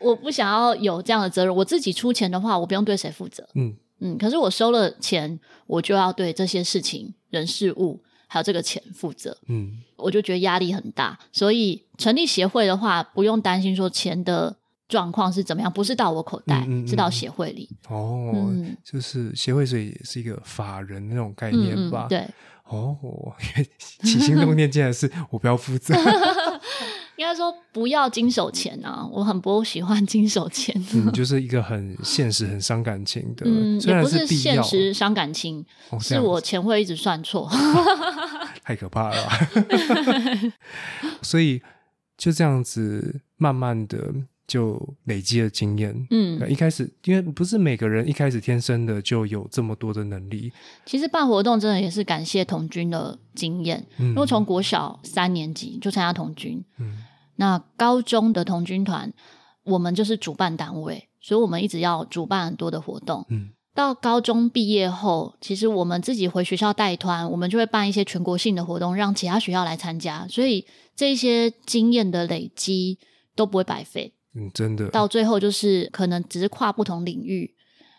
[0.00, 1.54] 我不想要有这样的责任。
[1.54, 3.46] 我自己出钱的话，我不用对谁负责。
[3.54, 11.18] 嗯嗯，可是我收了钱，我就要对这些事情、人事物还有这个钱负责，嗯我就觉得压力很大。
[11.32, 14.56] 所以成立协会的话，不用担心说钱的
[14.88, 17.68] 状况是怎么样，不是到我口袋，嗯嗯嗯是到协会里。
[17.88, 22.06] 哦，嗯就是协会，所以也是一个法人那种概嗯念吧？
[22.06, 22.28] 嗯，对，
[22.64, 22.96] 哦，
[24.02, 25.94] 起心动念竟然是我不要负责，
[27.16, 30.74] 应该说不要经手钱啊，我很不喜欢经手钱。
[30.94, 37.50] 嗯，就是一个很现实、很伤感情的，嗯，虽然也不是现实伤感情，哦、是我钱会一直算错。
[38.62, 39.28] 太可怕了，
[41.22, 41.62] 所以
[42.16, 44.12] 就这样子慢慢的
[44.46, 46.06] 就累积了经验。
[46.10, 50.52] 嗯，一开始，因为不是每个人一开始天生的就有这么多的能力，
[50.84, 57.04] 其实办活动真的也是感谢童军的经验，嗯因为从国小三年级就参加童军，嗯
[57.36, 59.12] 那高中的童军团
[59.64, 63.26] 我们就是主办单位，所以我们一直要主办很多的活动。
[63.28, 70.26] 嗯到高中毕业后，其实我们自己回学校带团，我们就会办一些全国性的活动，让其他学校来参加。
[70.28, 72.98] 所以这些经验的累积
[73.34, 74.14] 都不会白费。
[74.36, 77.54] 嗯，真的，到最后就是可能只是跨不同领域，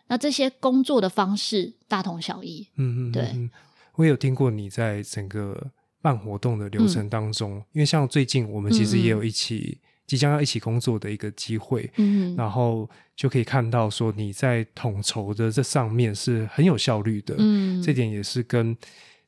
[0.08, 2.68] 那这些工作的方式大同小异。
[2.78, 3.50] 嗯嗯，对
[3.96, 5.72] 我也有听过你在整个
[6.02, 18.78] 办活动的流程当中，因为像最近我们其实也有一起、即将要一起工作的一个机会，嗯然后就可以看到说你在统筹的这上面是很有效率的，嗯，这点也是跟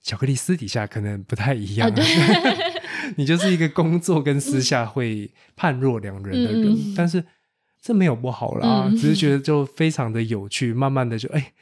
[0.03, 2.78] 巧克力私底下可能不太一样、啊 对
[3.15, 7.23] 你就是一个工作跟私下会判若两人的人，但是
[7.81, 11.53] 这没有不好啦，嗯 只是觉得就非常的有趣，慢慢的就哎，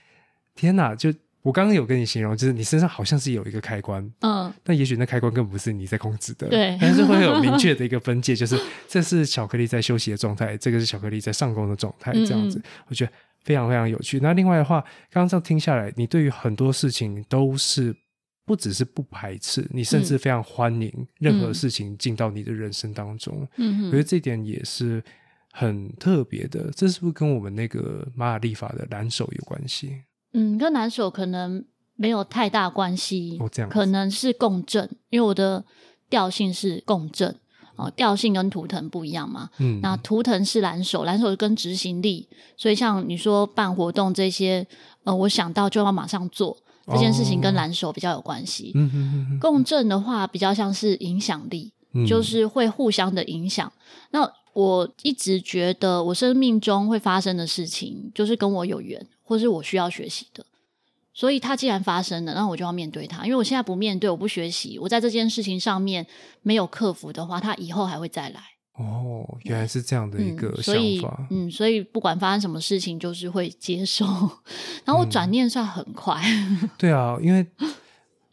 [0.55, 0.95] 天哪！
[0.95, 13.11] 就我刚刚有跟你形容，就是你身上好像是有一个开关，嗯但也许那开关根本不是你在控制的，对但是会有明确的一个 分界，就是这是巧克力在休息的状态，这个是巧克力在上工的状态，这样子，嗯我觉得
[13.45, 14.19] 非常非常有趣。
[14.19, 17.95] 那另外的话，刚刚这样听下来，你对于很多事情都是
[18.47, 23.45] 不只是不排斥，你甚至非常欢迎任何事情进到你的人生当中。
[23.57, 25.03] 嗯我觉得这点也是
[25.51, 30.01] 很特别的，这是不是跟我们那个玛雅历法的蓝手有关系？
[30.31, 31.65] 嗯，跟蓝手可能
[31.97, 35.65] 没有太大关系，哦这样可能是共振，因为我的
[36.09, 37.35] 调性是共振
[37.75, 39.49] 哦，调性跟图腾不一样嘛。
[39.59, 44.65] 嗯，那图腾是蓝手，蓝手跟执行力，所以像你说办活动这些，
[45.03, 46.57] 呃，我想到就要马上做
[46.87, 48.73] 这件事情，跟哦蓝手比较有关系。
[49.39, 53.71] 共振的话，比较像是影响力，嗯，就是会互相的影响。
[54.11, 60.45] 那我一直觉得，我生命中会发生的事情，就是跟我有缘，或是我需要学习的。
[61.13, 63.25] 所以它既然发生了，那我就要面对它。
[63.25, 66.05] 因为我现在不面对，我不学习，我在这件事情上面
[66.41, 68.41] 没有克服的话，它以后还会再来。
[68.77, 71.27] 哦，原来是这样的一个想以法。
[71.31, 74.05] 嗯，所以不管发生什么事情，就是会接受。
[74.85, 76.21] 然后我转念算很快，
[76.77, 77.45] 对啊，因为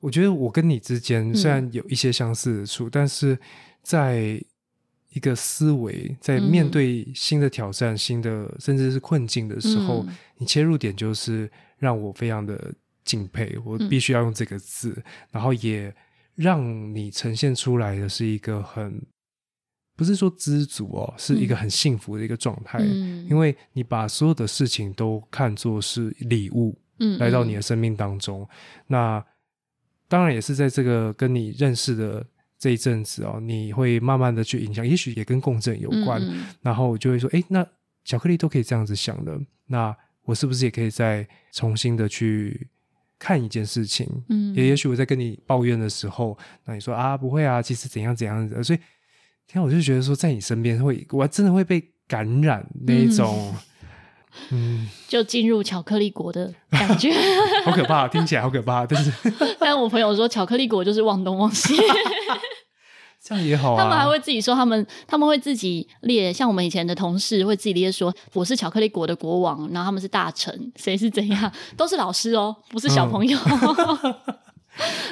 [0.00, 3.38] 我觉得我跟你之间虽嗯然有一些相似的处，但是
[3.82, 4.38] 在
[5.14, 15.94] 一个思维，在嗯面对新的挑战、新的甚至是困境的时候，嗯你切入点就是让我非常的敬佩，我嗯必须要用这个字，然后也
[16.34, 19.00] 让你呈现出来的是一个很
[19.96, 28.48] 不是说知足哦，是一个很幸福的一个状态，嗯因为你把所有的事情都看作是礼物，嗯来到你的生命当中。
[28.86, 29.24] 那
[30.08, 32.26] 当然也是在这个跟你认识的
[32.58, 36.20] 这一阵子哦，你会慢慢的去影响，也许也跟共振有关。
[36.22, 37.66] 嗯然后我就会说，哎，那
[38.04, 42.68] 巧克力都可以这样子想的，那我是不是也可以再重新的去
[43.18, 44.08] 看一件事情？
[44.28, 48.78] 嗯也也许我在跟你抱怨的时候，那你说啊不会啊，其实怎样怎样的，所以
[49.46, 53.54] 天啊，我就觉得说，在你身边会，我真的会被感染那一种，
[54.50, 57.12] 嗯， 就进入巧克力国的感觉。
[57.64, 59.12] 好可怕，听起来好可怕，但是
[59.58, 61.74] 但我朋友说，巧克力国就是忘东忘西，
[63.22, 63.82] 这样也好啊。
[63.82, 73.38] 他们还会自己说，他们他们会自己列，像我们以前的同事会自己列说，我是巧克力国的国王，然后他们是大臣，谁是怎样，都是老师哦，不是小朋友。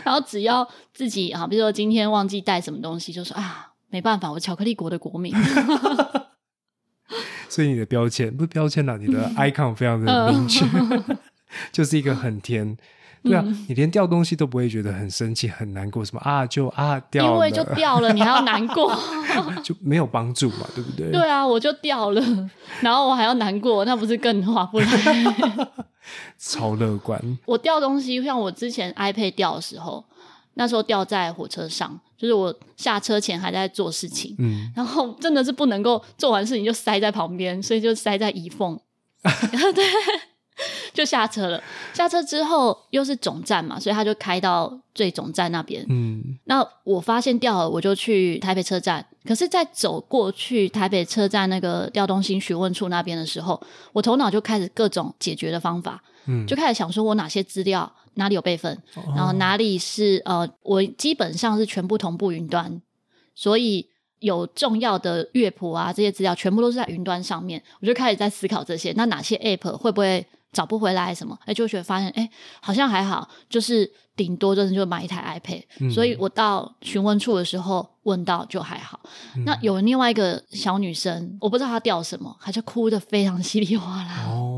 [0.04, 5.33] 然后只要自己啊，比如说今天忘记带什么东西，就说啊，没办法，我巧克力国的国民。
[7.48, 10.64] 所以你的标签不是标签啦，你的 icon 非常的明确，
[11.70, 12.76] 就是一个很甜。
[13.22, 18.92] 对啊，你连掉东西都不会觉得很生气、很难过，什么啊就啊掉了，因为就掉了，你还要难过。
[19.62, 21.12] 就没有帮助嘛，对不对？
[21.12, 22.48] 对啊，我就掉了，
[22.81, 24.88] 然后我还要难过，那不是更划不来？
[26.37, 30.05] 超乐观，我掉东西，像我之前 iPad 掉的时候，
[30.55, 38.78] 那时候掉在火车上，就是我下车前还在做事情，嗯， 然后真的是不能够做完事情就塞在旁边，所以就塞在椅缝
[39.74, 39.85] 对，
[40.94, 41.61] 就下车了。
[41.92, 45.85] 下车之后又是总站嘛，所以他就开到最总站那边。
[45.88, 49.04] 嗯，那我发现掉了，我就去台北车站。
[49.24, 53.61] 可是，在走过去台北车站那个调动新询问处那边的时候，
[53.92, 62.81] 我头脑就开始各种解决的方法，嗯就开始想说我哪些资料哪里有备份，哦然后哪里是呃，我基本上是全部同步云端，
[63.35, 67.62] 所以有重要的乐谱啊这些资料全部都是在云端上面。
[67.81, 71.38] 我就开始在思考这些，那哪些 app 会不会找不回来什么？
[71.46, 72.29] 哎，就觉得发现哎，
[72.61, 79.01] 好像还好，就是顶多就是就买一台 iPad，、嗯所以我到询问处的时候问到就还好。
[79.35, 84.27] 嗯那有另外一个小女生，我不知道她掉什么，她就哭的非常稀里哗啦。
[84.29, 84.51] 哦，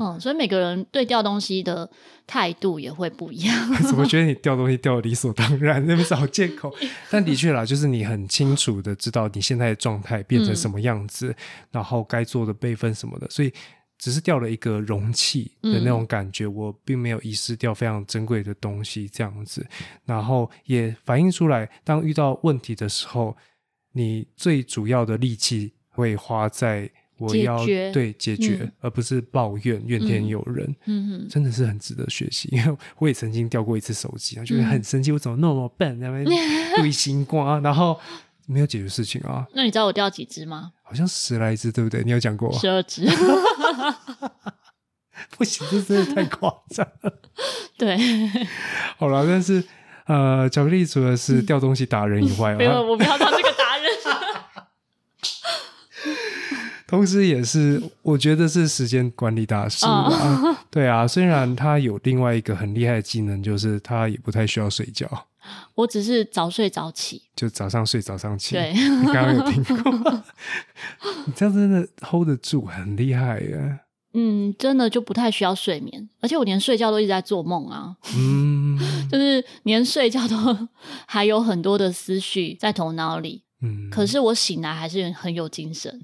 [0.00, 1.88] 嗯，所以每个人对掉东西的
[2.26, 3.74] 态度也会不一样。
[3.84, 6.74] 怎么觉得你掉东西掉的理所当然，那边找借口？
[7.10, 11.34] 但的确啦，就是你很清楚的知道你现在的状态变成什么样子，
[11.70, 13.52] 然后该做的备份什么的，所以
[13.98, 19.66] 只是掉了一个容器的那种感觉，我并没有遗失掉非常珍贵的东西这样子，
[20.04, 23.36] 然后也反映出来，当遇到问题的时候，
[23.92, 26.90] 你最主要的力气会花在。
[27.18, 30.76] 我要决对解决，嗯而不是抱怨怨天尤人。
[30.84, 36.24] 嗯哼，真的是很值得学习，因为我也曾经掉过一次手机，然后觉得很生气，我怎么那么笨，那边
[36.76, 37.98] 对心瓜，然后
[38.46, 40.72] 没有解决事情啊，那你知道我掉几只吗？
[40.82, 42.02] 好像十来只，对不对？
[42.04, 42.52] 你有讲过？
[42.52, 43.06] 十二只。
[45.38, 47.12] 不行，这真的太夸张了。
[47.78, 47.96] 对，
[48.98, 49.64] 好了，但是
[50.04, 53.86] 呃，巧克力除了是掉东西打人以外，没有，啊，我不要当这个达人。
[56.86, 60.08] 同时也是我觉得是时间管理大师啊。
[60.70, 65.08] 对啊，虽然他有另外一个很厉害的技能，就是他也不太需要睡觉，
[65.74, 67.22] 我只是早睡早起。
[67.34, 68.54] 就早上睡早上起。
[68.54, 69.92] 对，你刚刚有听过？
[71.26, 73.80] 你这样真的 hold 得住，很厉害耶。
[74.18, 78.78] 嗯，真的就不太需要睡眠，而且我连睡觉都一直在做梦啊，嗯
[79.12, 80.36] 就是连睡觉都
[81.06, 86.00] 还有很多的思绪在头脑里，嗯，可是我醒来还是很有精神。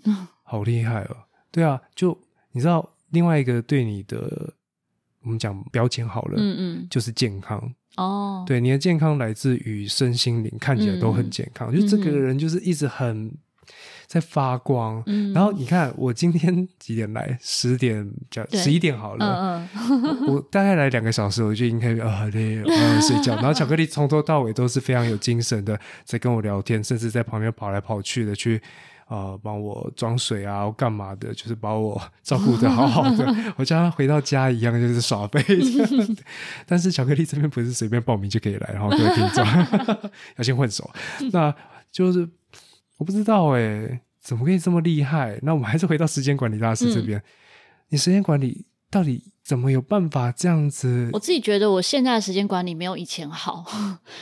[0.52, 1.16] 好厉害哦。
[1.50, 2.18] 对啊，就
[2.50, 4.52] 你知道另外一个对你的，
[5.22, 7.74] 我们讲标签好了，嗯嗯，就是健康。
[7.96, 11.74] 哦，对，你的健康来自于身心灵，看起来都很健康。
[11.74, 13.34] 就这个人就是一直很
[14.06, 15.02] 在发光。
[15.06, 17.38] 嗯然后你看，我今天几点来？
[17.40, 19.66] 十点，讲十一点好了。
[20.26, 23.36] 我大概来两个小时，我就应该啊累，我要睡觉。
[23.40, 28.60] 然后巧克力从头到尾都是非常有精神的，在跟我聊天，甚至在旁边跑来跑去的去。
[29.12, 31.34] 呃，帮我装水啊，干嘛的？
[31.34, 33.26] 就是把我 照顾的好好的，
[33.58, 35.44] 我叫他回到家一样，就是耍飞。
[36.66, 39.44] 但是巧克力这边不是随便报名就可以来，然后各位听众
[40.38, 40.90] 要先混熟。
[41.30, 41.54] 那
[41.90, 42.26] 就是
[42.96, 45.38] 我不知道哎、怎么可以这么厉害？
[45.42, 47.22] 那我们还是回到时间管理大师这边，
[47.90, 51.18] 你时间管理到底怎么有办法这样子我？
[51.18, 53.66] 自己觉得我现在的时间管理没有以前好，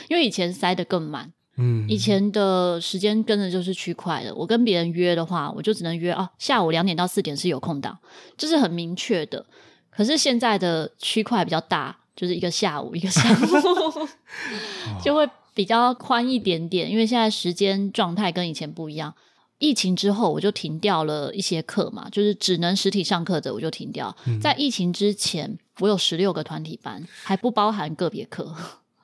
[0.09, 1.31] 因为以前塞得更满。
[1.57, 7.97] 嗯，以前的时间跟着就是区块的，我跟别人约的话，我就只能约啊，下午两点到四点是有空档，
[8.37, 9.45] 这是很明确的。
[9.89, 14.07] 可是现在的区块比较大，就是一个下午一个上午，
[15.03, 19.13] 就会比较宽一点点，因为现在时间状态跟以前不一样。
[19.59, 24.15] 疫情之后，我就停掉了一些课嘛，就是只能实体上课的，我就停掉。
[24.41, 28.55] 在疫情之前，我有十六个团体班，还不包含个别课。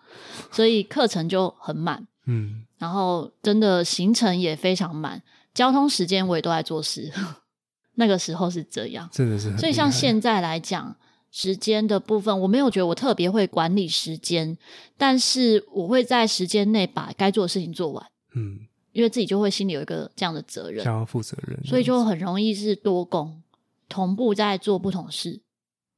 [0.51, 5.21] 所以课程就很满，嗯，然后真的行程也非常满，
[5.53, 7.11] 交通时间我也都在做事。
[7.99, 10.95] 那个时候是这样，真的是很所以像现在来讲，
[11.32, 14.55] 时间的部分，我没有觉得我特别会管理时间，
[14.97, 18.05] 但是我会在时间内把该做的事情做完，
[18.36, 18.59] 嗯，
[18.91, 23.41] 因为自己就会心里有一个这样的责任，想要负责任，所以就很容易是多工，
[23.89, 25.41] 同步在做不同事，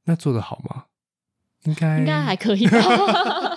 [0.06, 0.86] 那做的好吗？
[1.66, 2.80] 应该应该还可以吧？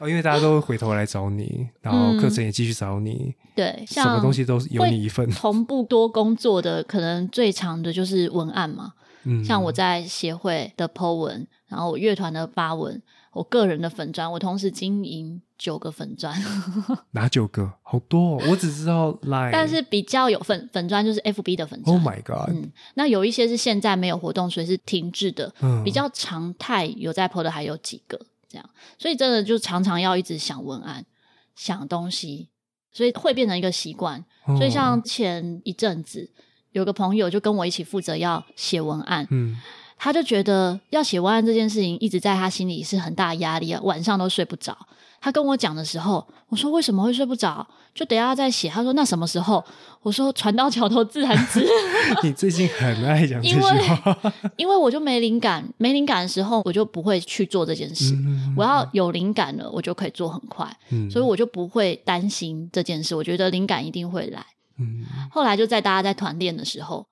[0.00, 5.30] 哦，因为大家都会回头来找你，然后课程也继续找你，对，什么像东西都有你一份。
[5.30, 8.94] 同步多工作的，可能最长的就是文案嘛。
[9.24, 13.02] 嗯，像我在协会的 Po 文，然后我乐团的发文，
[13.34, 16.34] 我个人的粉砖，我同时经营九个粉砖，
[17.12, 17.70] 哪九个？
[17.82, 21.94] 好多、哦，我只知道 Line，但是比较有粉粉砖就是 FB 的粉砖。
[21.94, 25.52] Oh my God，嗯，那有一些是现在没有活动，所以是停滞的。
[25.60, 28.18] 嗯比较常态有在 PO 的还有几个
[28.50, 31.06] 这样，所以真的就常常要一直想文案、
[31.54, 32.48] 想东西，
[32.92, 34.18] 所以会变成一个习惯。
[34.46, 36.28] 哦所以像前一阵子
[36.72, 39.56] 有个朋友就跟我一起负责要写文案，嗯
[39.96, 44.76] 他就觉得要写文案这件事情一直在他心里是很大的压力啊，晚上都睡不着。
[45.20, 47.66] 他跟我讲的时候，我说为什么会睡不着？
[47.94, 48.68] 就等下再写。
[48.68, 49.62] 他说那什么时候？
[50.02, 51.66] 我说船到桥头自然直。
[52.24, 58.14] 你最近很爱讲这句因为话，因为我就没灵感，没灵感的时候我就不会去做这件事。
[58.14, 63.14] 嗯我要有灵感了，我就可以做很快，嗯所以我就不会担心这件事。
[63.14, 64.44] 我觉得灵感一定会来。
[64.78, 67.04] 嗯，后来就在大家在团练的时候，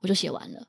[0.00, 0.62] 我就写完了。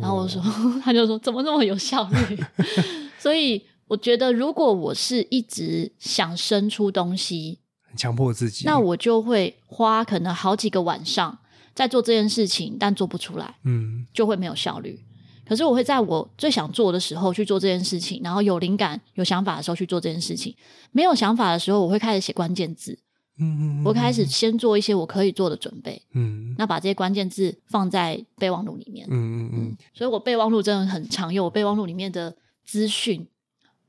[0.00, 2.42] 然后我说，哦 他就说怎么那么有效率？
[3.18, 11.36] 所以我觉得，如果我是一直想生出东西，很强迫自己，那我就会花可能好几个晚上
[11.74, 13.56] 在做这件事情，但做不出来。
[13.64, 15.04] 嗯就会没有效率。
[15.44, 20.54] 可是我会在我最想做的时候去做这件事情，然后有灵感、有想法的时候去做这件事情。
[20.92, 22.96] 没有想法的时候，我会开始写关键字，
[23.40, 29.04] 嗯嗯，我开始先做一些我可以做的准备，嗯那把这些关键字放在备忘录里面。
[29.10, 33.26] 嗯嗯嗯，所以我备忘录真的很常用，我备忘录里面的资讯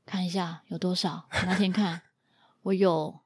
[0.06, 1.24] 看一下有多少。
[1.46, 2.00] 那天看
[2.62, 3.20] 我有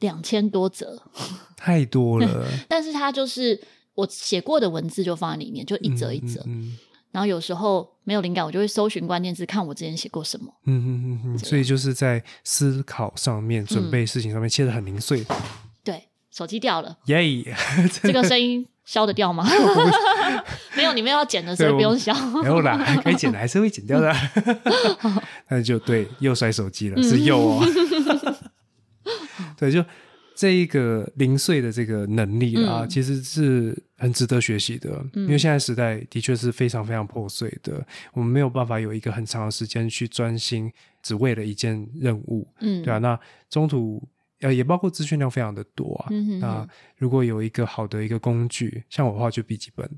[0.00, 1.02] 两千多则，
[1.56, 3.60] 太多了， 但是它就是
[3.94, 6.42] 我写过的文字就放在里面，就一则一则。
[6.46, 6.76] 嗯
[7.14, 10.52] 然后有时候没有灵感，我就会搜寻关键字，看我之前写过什么。
[10.64, 15.24] 嗯嗯嗯嗯，所以就是在思考上面、准嗯备事情上面切的很零碎，
[15.84, 17.54] 对，手机掉了，耶！
[18.02, 19.46] 这个声音消得掉吗？
[20.76, 22.14] 没有，你们要剪的，所以对不用消。
[22.42, 24.14] 没有啦，可以剪的还是会剪掉的。
[25.48, 27.64] 那就对，又摔手机了，是又哦。
[29.56, 29.84] 对，就
[30.34, 34.90] 这一个零碎的这个能力啊，嗯其实是很值得学习的。
[35.14, 40.70] 因为现在时代的确是非常非常破碎的，我们没有办法有一个很长的时间去专心，
[41.02, 42.46] 只为了一件任务。
[42.60, 43.18] 嗯，对啊，那
[43.48, 44.02] 中途
[44.44, 46.06] 呃也包括资讯量非常的多啊。
[46.10, 49.88] 嗯哼哼那如果有一个好的一个工具，像我的话就笔记本，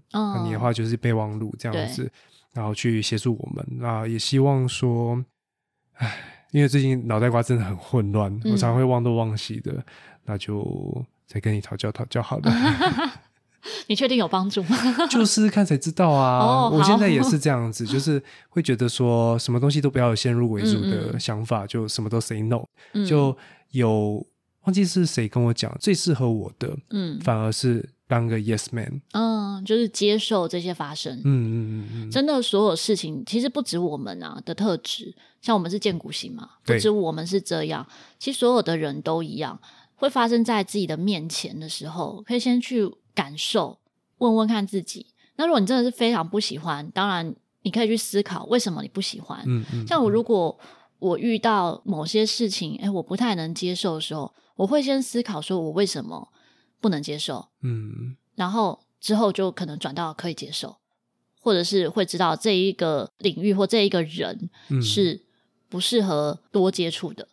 [0.45, 2.11] 你的话就是备忘录这样子，
[2.53, 3.67] 然后去协助我们。
[3.79, 5.23] 那也希望说，
[5.95, 9.85] 唉，因为最近脑袋瓜真的很混乱，嗯我常常会忘东忘西的，
[10.25, 12.53] 那就再跟你讨教讨教好了。
[13.89, 14.77] 你确定有帮助吗？
[15.11, 16.39] 就试试看才知道啊！
[16.39, 23.37] 哦我现在也是这样子，就是会觉得说什么东西都不要有先入为主嗯的嗯想法，就什么都 say no，、嗯就
[23.73, 24.25] 有
[24.67, 29.01] 忘记是谁跟我讲，最适合我的嗯反而是当个 yes man。
[29.13, 31.17] 嗯，就是接受这些发生。
[31.19, 37.87] 嗯嗯嗯嗯，真的，所有事情其实不止我们啊的特质，像我们是建骨型嘛，不对止我们是这样，
[38.19, 39.59] 其实所有的人都一样，
[39.95, 43.79] 会发生在自己的面前的时候，可以先去感受，
[44.19, 45.07] 问问看自己。
[45.37, 49.41] 那如果你真的是非常不喜欢，当然你可以去思考为什么你不喜欢。
[49.47, 50.59] 嗯嗯，像我如果
[50.99, 56.33] 我遇到某些事情，哎，我不太能接受的时候，我会先思考说我为什么
[56.81, 58.17] 不能接受，嗯。
[58.35, 60.79] 然后之后就可能转到可以接受，
[61.41, 64.83] 或者是会知道这一个领域或这一个人嗯。
[64.83, 65.23] 是
[65.69, 67.29] 不适合多接触的，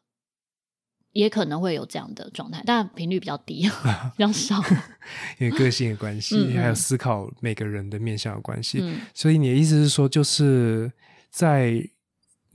[1.12, 3.70] 也可能会有这样的状态，但频率比较低，
[4.18, 4.62] 比较少。
[5.40, 6.62] 因为个性的关系，嗯嗯。
[6.62, 9.00] 还有思考每个人的面向的关系，嗯。
[9.14, 10.92] 所以你的意思是说，就是
[11.30, 11.88] 在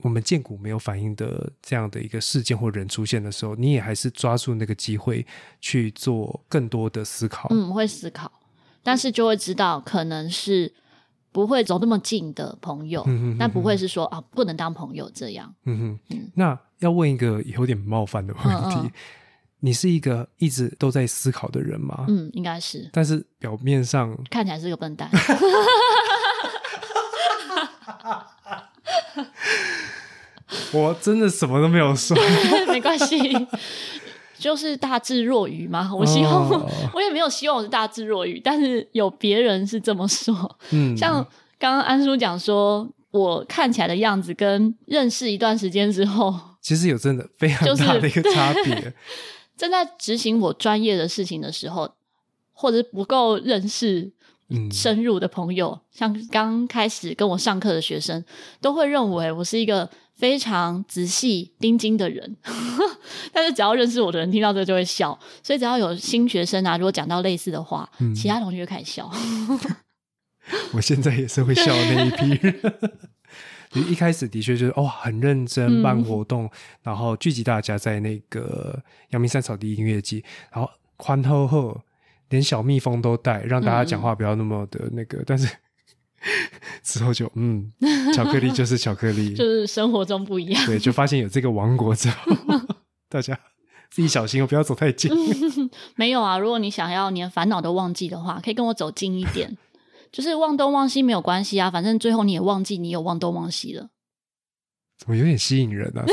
[0.01, 5.25] 我们见股没有反应的这样的一个事件或人出现的时候，你也还是抓住那个机会
[5.59, 7.49] 去做更多的思考。
[7.51, 8.31] 嗯，会思考，
[8.81, 10.73] 但是就会知道可能是
[11.31, 15.53] 不会走那么近的朋友，嗯哼但不会是说啊不能当朋友这样。
[15.65, 18.91] 嗯哼，嗯那要问一个有点冒犯的问题：嗯嗯
[19.61, 22.05] 你是一个一直都在思考的人吗？
[22.07, 25.09] 嗯，应该是但是表面上看起来是个笨蛋。
[30.73, 32.17] 我真的什么都没有说。
[32.67, 33.17] 没关系，
[34.37, 35.93] 就是大智若愚嘛。
[35.93, 40.57] 我希望，哦 我也没有希望我是大智若愚，但是有别人是这么说。
[40.71, 41.13] 嗯，像
[41.57, 48.93] 刚刚安叔讲说，我看起来的样子跟认识一段时间之后，其实有真的非常大的一个差别。
[49.57, 51.91] 正在执行我专业的事情的时候，
[52.53, 54.09] 或者是不够认识
[54.47, 58.23] 嗯，深入的朋友，像刚开始跟我上课的学生，
[58.61, 59.89] 都会认为我是一个
[60.19, 62.35] 非常仔细盯紧的人。
[63.31, 69.09] 但是只要认识我的人听到这个就会笑，所以只要有新学生啊，如果讲到类似的话，嗯其他同学就开始笑。
[70.73, 72.61] 我现在也是会笑的那一批人。
[73.71, 76.49] 就一开始的确就是哦，很认真办活动，
[76.81, 81.79] 然后聚集大家在那个阳明山草地音乐季，然后宽厚厚，
[82.29, 85.23] 连小蜜蜂都带，让大家讲话不要那么的那个。
[85.23, 85.47] 但是
[86.83, 87.71] 之后就嗯，
[88.13, 90.65] 巧克力就是巧克力， 就是生活中不一样。
[90.65, 92.33] 对，就发现有这个王国之后，
[93.09, 93.37] 大家
[93.89, 95.11] 自己小心哦，不要走太近。
[95.95, 99.57] 没有啊，如果你想要连烦恼都忘记的话，可以跟我走近一点。
[100.11, 103.89] 就是忘东忘西没有关系啊，反正最后你也忘记你有忘东忘西了。
[104.97, 106.03] 怎么有点吸引人啊？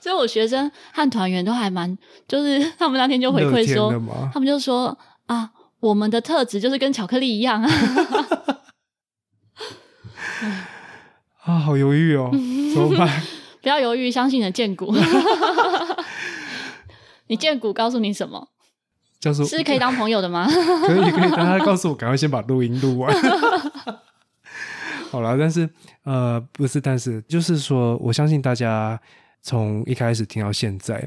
[0.00, 3.90] 所以我学生和团员都还蛮，就是他们那天就回馈说，
[4.32, 7.70] 他们就说啊，我们的特质就是跟巧克力一样啊。
[11.42, 12.30] 啊，好犹豫哦，
[12.74, 13.22] 怎么办？
[13.62, 14.94] 不要犹豫，相信你的剑骨。
[17.28, 18.48] 你剑骨告诉你什么？
[19.48, 20.46] 是可以当朋友的吗？
[20.46, 23.10] 可以可以，大家告诉我，赶快先把录音录完。
[25.10, 25.66] 好了，但是
[26.02, 29.00] 呃，不是，但是就是说，我相信大家
[29.40, 31.02] 从一开始听到现在，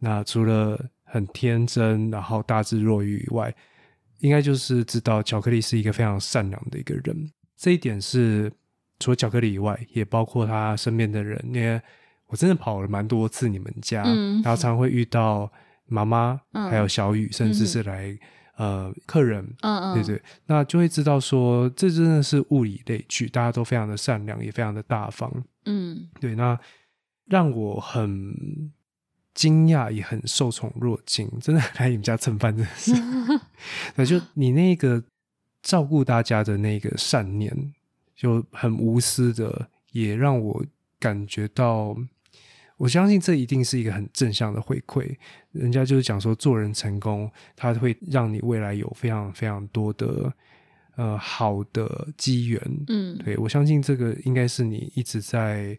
[0.00, 3.54] 那除了很天真，然后大智若愚以外，
[4.20, 7.30] 应该就是知道巧克力是一个非常善良的一个人。
[7.56, 8.52] 这一点是
[8.98, 11.80] 除了巧克力以外，也包括他身边的人，因为
[12.26, 15.50] 我真的跑了蛮多次你们家，嗯然后常会遇到
[15.86, 18.16] 妈妈，嗯还有小雨，甚至是来、
[18.56, 25.30] 呃客人，嗯嗯，对对，那就会知道说，这真的是物以类聚，大家都非常的善良，也非常的大方。
[25.66, 26.58] 嗯对，那
[27.26, 28.72] 让我很
[29.34, 31.28] 惊讶，也很受宠若惊。
[31.40, 32.92] 真的来你们家蹭饭，真的是，
[33.96, 35.02] 那，就你那个
[35.62, 37.72] 照顾大家的那个善念，
[38.24, 40.64] 就很无私的，也让我
[40.98, 41.94] 感觉到。
[42.78, 45.16] 我相信这一定是一个很正向的回馈。
[45.52, 50.32] 人家就是讲说，做人成功，它会让你未来有非常非常多的
[50.96, 52.60] 呃好的机缘。
[52.88, 55.78] 嗯对我相信这个应该是你一直在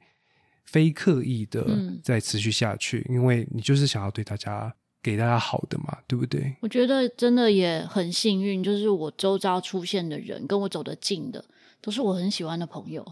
[0.63, 4.73] 非刻意的嗯在持续下去，因为你就是想要对大家
[5.03, 6.55] 给大家好的嘛，对不对？
[6.61, 11.43] 我觉得真的也很幸运，就是我周遭出现的人跟我走得近的，
[11.85, 13.05] 都是我很喜欢的朋友，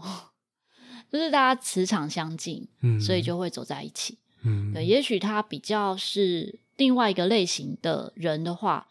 [1.08, 4.18] 就是大家磁场相近，嗯，所以就会走在一起。
[4.42, 8.88] 嗯，对，也许他比较是另外一个类型的人的话，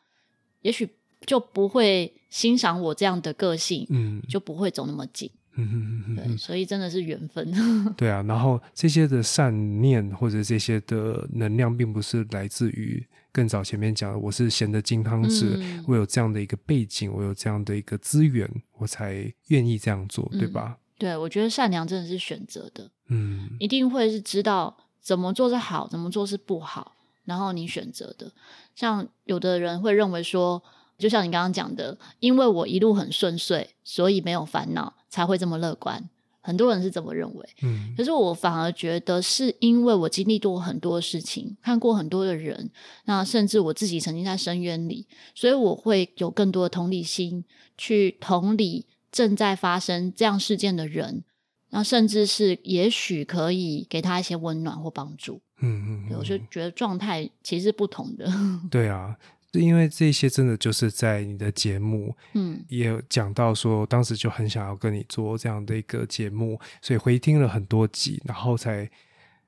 [0.61, 0.89] 也许
[1.25, 5.29] 就不会欣赏我这样的个性，嗯就不会走那么近。
[5.55, 7.51] 嗯嗯嗯对，嗯，所以真的是缘分。
[7.97, 8.23] 对啊。
[8.25, 20.77] 然后这些的善念或者这些的能量，并不是来自于更早前面讲的，我是咸的金汤匙，嗯我有这样的一个背景，我有这样的一个资源，我才愿意这样做，对吧？
[20.99, 26.93] 对我觉得善良真的是选择的，嗯一定会是知道怎么做是好，怎么做是不好，
[27.25, 28.31] 然后你选择的。
[28.75, 30.61] 像有的人会认为说，
[30.99, 36.07] 就像你刚刚讲的，因为我一路很顺遂，所以没有烦恼，才会这么乐观。
[36.45, 42.69] 很多人是这么认为，嗯可是我反而觉得是因为我经历过很多事情，看过很多的人，
[43.05, 47.45] 那甚至我自己曾经在深渊里，所以我会有更多的同理心，
[47.77, 51.23] 去同理正在发生这样事件的人，
[51.69, 55.41] 那甚至是也许可以给他一些温暖或帮助。
[55.61, 58.29] 嗯嗯，对我就觉得状态其实是不同的。
[58.69, 59.15] 对啊，
[59.62, 68.89] 因为这些真的就是在你的节目嗯也有讲到说，当时就很想要跟你做这样的一个节目，所以回听了很多集，然后才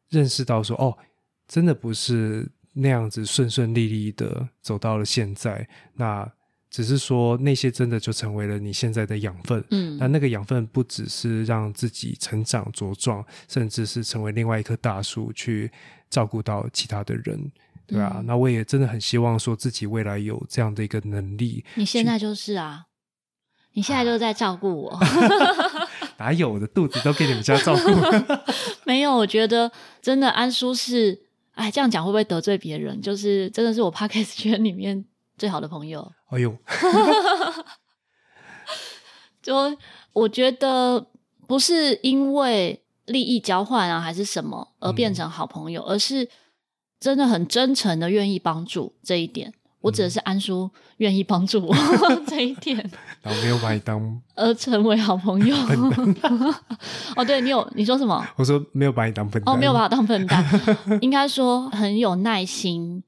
[0.10, 0.96] 认识到说，哦，
[1.48, 6.32] 真的不是那样子顺顺利利的走到了现在，那
[6.70, 9.64] 只是说那些真的就成为了你现在的养分。
[9.72, 15.72] 嗯那那个养分不只是让自己成长茁壮，甚至是成为另外一棵大树，去
[16.10, 17.52] 照顾到其他的人，
[17.88, 18.16] 对啊。
[18.18, 22.86] 嗯那我也真的很希望说自己未来有这样的一个能力，你现在就是啊，
[23.74, 25.00] 你现在就在照顾我。
[26.18, 27.92] 哪有我的肚子都给你们家照顾？
[28.86, 29.72] 没有，我觉得
[30.02, 31.20] 真的安叔是，
[31.54, 33.02] 哎，这样讲会不会得罪别人？
[33.02, 35.06] 就是真的是我 podcast 圈里面
[35.38, 36.10] 最好的朋友。
[36.30, 36.58] 哎呦，
[39.42, 39.78] 就
[40.14, 41.08] 我觉得
[41.48, 46.28] 不是因为利益交换啊，还是什么而变成好朋友，而是
[47.00, 49.54] 真的很真诚的愿意帮助这一点。
[49.82, 50.68] 我指的是安叔
[50.98, 51.76] 愿意帮助我
[52.26, 52.76] 这一点，
[53.22, 55.56] 然后没有把你当而成为好朋友。
[57.16, 58.26] 哦，对你有你说什么？
[58.36, 60.44] 我说没有把你当笨蛋，哦，没有把我当笨蛋，
[61.02, 63.04] 应该说很有耐心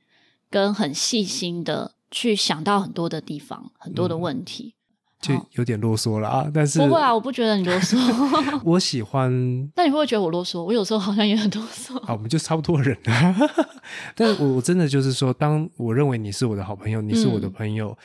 [0.51, 4.75] 跟很细心的去想到很多的地方，很多的问题。
[5.19, 7.97] 就有点啰嗦了啊，但是不会啊，我不觉得你啰嗦。
[8.63, 9.31] 我喜欢，
[9.75, 10.61] 那你会不会觉得我啰嗦？
[10.61, 11.97] 我有时候好像也很啰嗦。
[12.01, 13.35] 啊，我们就差不多人啊。
[14.15, 17.97] 但我我真的就是说，当我认为你是我的好朋友，你是我的朋友，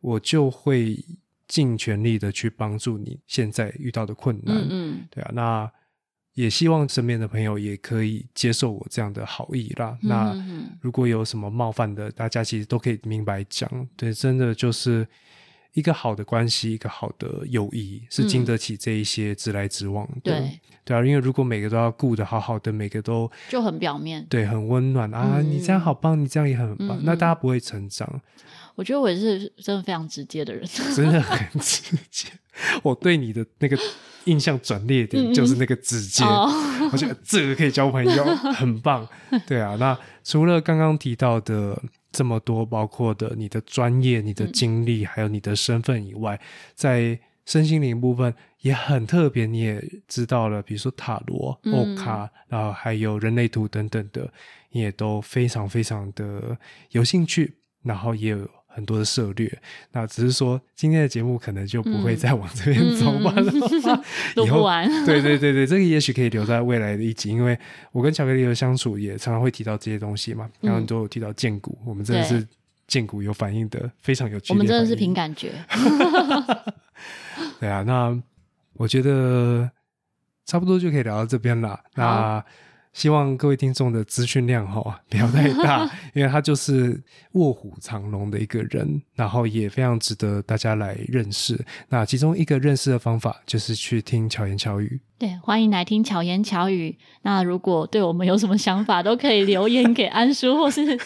[0.00, 0.98] 我就会
[1.46, 4.56] 尽全力的去帮助你现在遇到的困难。
[4.56, 5.70] 嗯嗯，对啊，那
[6.34, 9.96] 也希望身边的朋友也可以接受我这样的好意啦。
[10.02, 10.36] 那
[10.80, 13.70] 如果有什么冒犯的，大家其实都可以明白讲。
[13.96, 15.06] 对，真的就是。
[15.76, 20.32] 一个好的关系，一个好的友谊，是经得起这一些直来直往的。
[20.32, 28.22] 对对啊，因为如果每个都要顾得好好的，每个都就很表面，对，很温暖啊，你这样好棒，你这样也很棒，那大家不会成长。
[28.74, 30.66] 我觉得我也是真的非常直接的人，
[30.96, 32.30] 真的很直接。
[32.82, 33.78] 我对你的那个
[34.24, 38.24] 印象转捩点就是那个直接，我觉得这个可以交朋友，
[38.56, 39.06] 很棒。
[39.46, 41.78] 对啊，那除了刚刚提到的。
[42.16, 46.40] 这么多，包括的你的专业、你的经历，还有你的身份以外，
[46.74, 49.44] 在身心灵部分也很特别。
[49.44, 54.32] 你也知道了，比如说塔罗、欧卡，然后还有人类图等等的，
[54.70, 56.56] 你也都非常非常的
[56.92, 58.48] 有兴趣，然后也有。
[58.76, 59.50] 很多的策略，
[59.92, 63.34] 那只是说今天的节目可能就不会再往这边走吧。
[64.36, 67.58] 以后完， 对对对对，这个也许可以留在未来的一集，因为
[67.90, 70.46] 我跟巧克力的相处也常常会提到这些东西嘛。
[70.60, 72.46] 刚刚都有提到剑骨，我们真的是
[72.86, 74.38] 剑骨有反应的，非常有。
[74.50, 75.52] 我们真的是凭感觉。
[77.58, 78.14] 对啊，那
[78.74, 79.70] 我觉得
[80.44, 81.80] 差不多就可以聊到这边了。
[81.94, 82.44] 那。
[82.96, 85.84] 希望各位听众的资讯量哈不要太大，
[86.14, 86.98] 因为他就是
[87.32, 91.62] 卧虎藏龙的一个人，然后也非常值得大家来认识。
[91.90, 94.98] 那其中一个认识的方法就是去听巧言巧语。
[95.18, 96.96] 对，欢迎来听巧言巧语。
[97.20, 100.98] 那如果对我们有什么想法，都可以留言给安叔，或是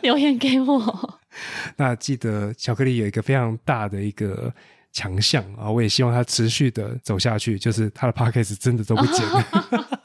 [0.00, 1.18] 留言给我。
[1.76, 4.50] 那记得巧克力有一个非常大的一个
[4.90, 9.22] 强项啊，我也希望他持续的走下去，就是他的 p o c a s t 真的都不剪。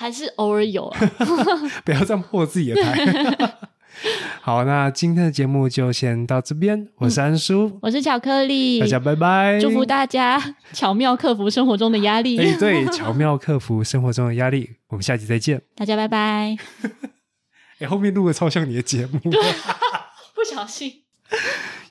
[0.00, 1.00] 还是偶尔有啊，
[1.84, 3.58] 不要这样破自己的台。
[4.40, 6.88] 好，那今天的节目就先到这边。
[6.98, 9.58] 我是安叔，我是巧克力，大家拜拜。
[9.58, 10.40] 祝福大家
[10.72, 12.38] 巧妙克服生活中的压力。
[12.38, 14.70] 哎，对，巧妙克服生活中的压力。
[14.86, 16.56] 我们下期再见，大家拜拜。
[17.80, 21.02] 哎，后面录的超像你的节目，不小心。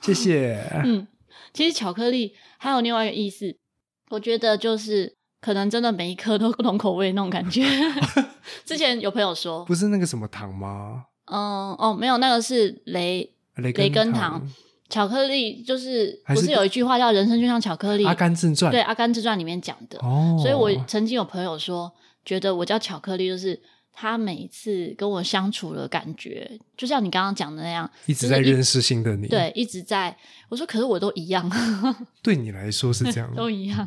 [0.00, 0.64] 谢谢。
[0.82, 1.06] 嗯，
[1.52, 3.58] 其实巧克力还有另外一个意思，
[4.08, 5.17] 我觉得就是。
[5.40, 7.64] 可能真的每一颗都不同口味那种感觉。
[8.64, 11.04] 之前有朋友说，不是那个什么糖吗？
[11.26, 14.46] 嗯，哦，没有，那个是雷雷雷根糖。
[14.88, 18.04] 巧克力就是不是有一句话叫“人生就像巧克力”？
[18.08, 19.98] 《阿甘正传》对，《阿甘正传》里面讲的。
[19.98, 21.92] 哦，所以我曾经有朋友说，
[22.24, 23.60] 觉得我叫巧克力，就是
[23.92, 29.28] 他每一次跟我相处的感觉，就像你刚刚讲的那样，一直在认识新的你。
[29.28, 30.16] 对，一直在。
[30.48, 31.50] 我说，可是我都一样。
[32.22, 33.86] 对你来说是这样， 都一样。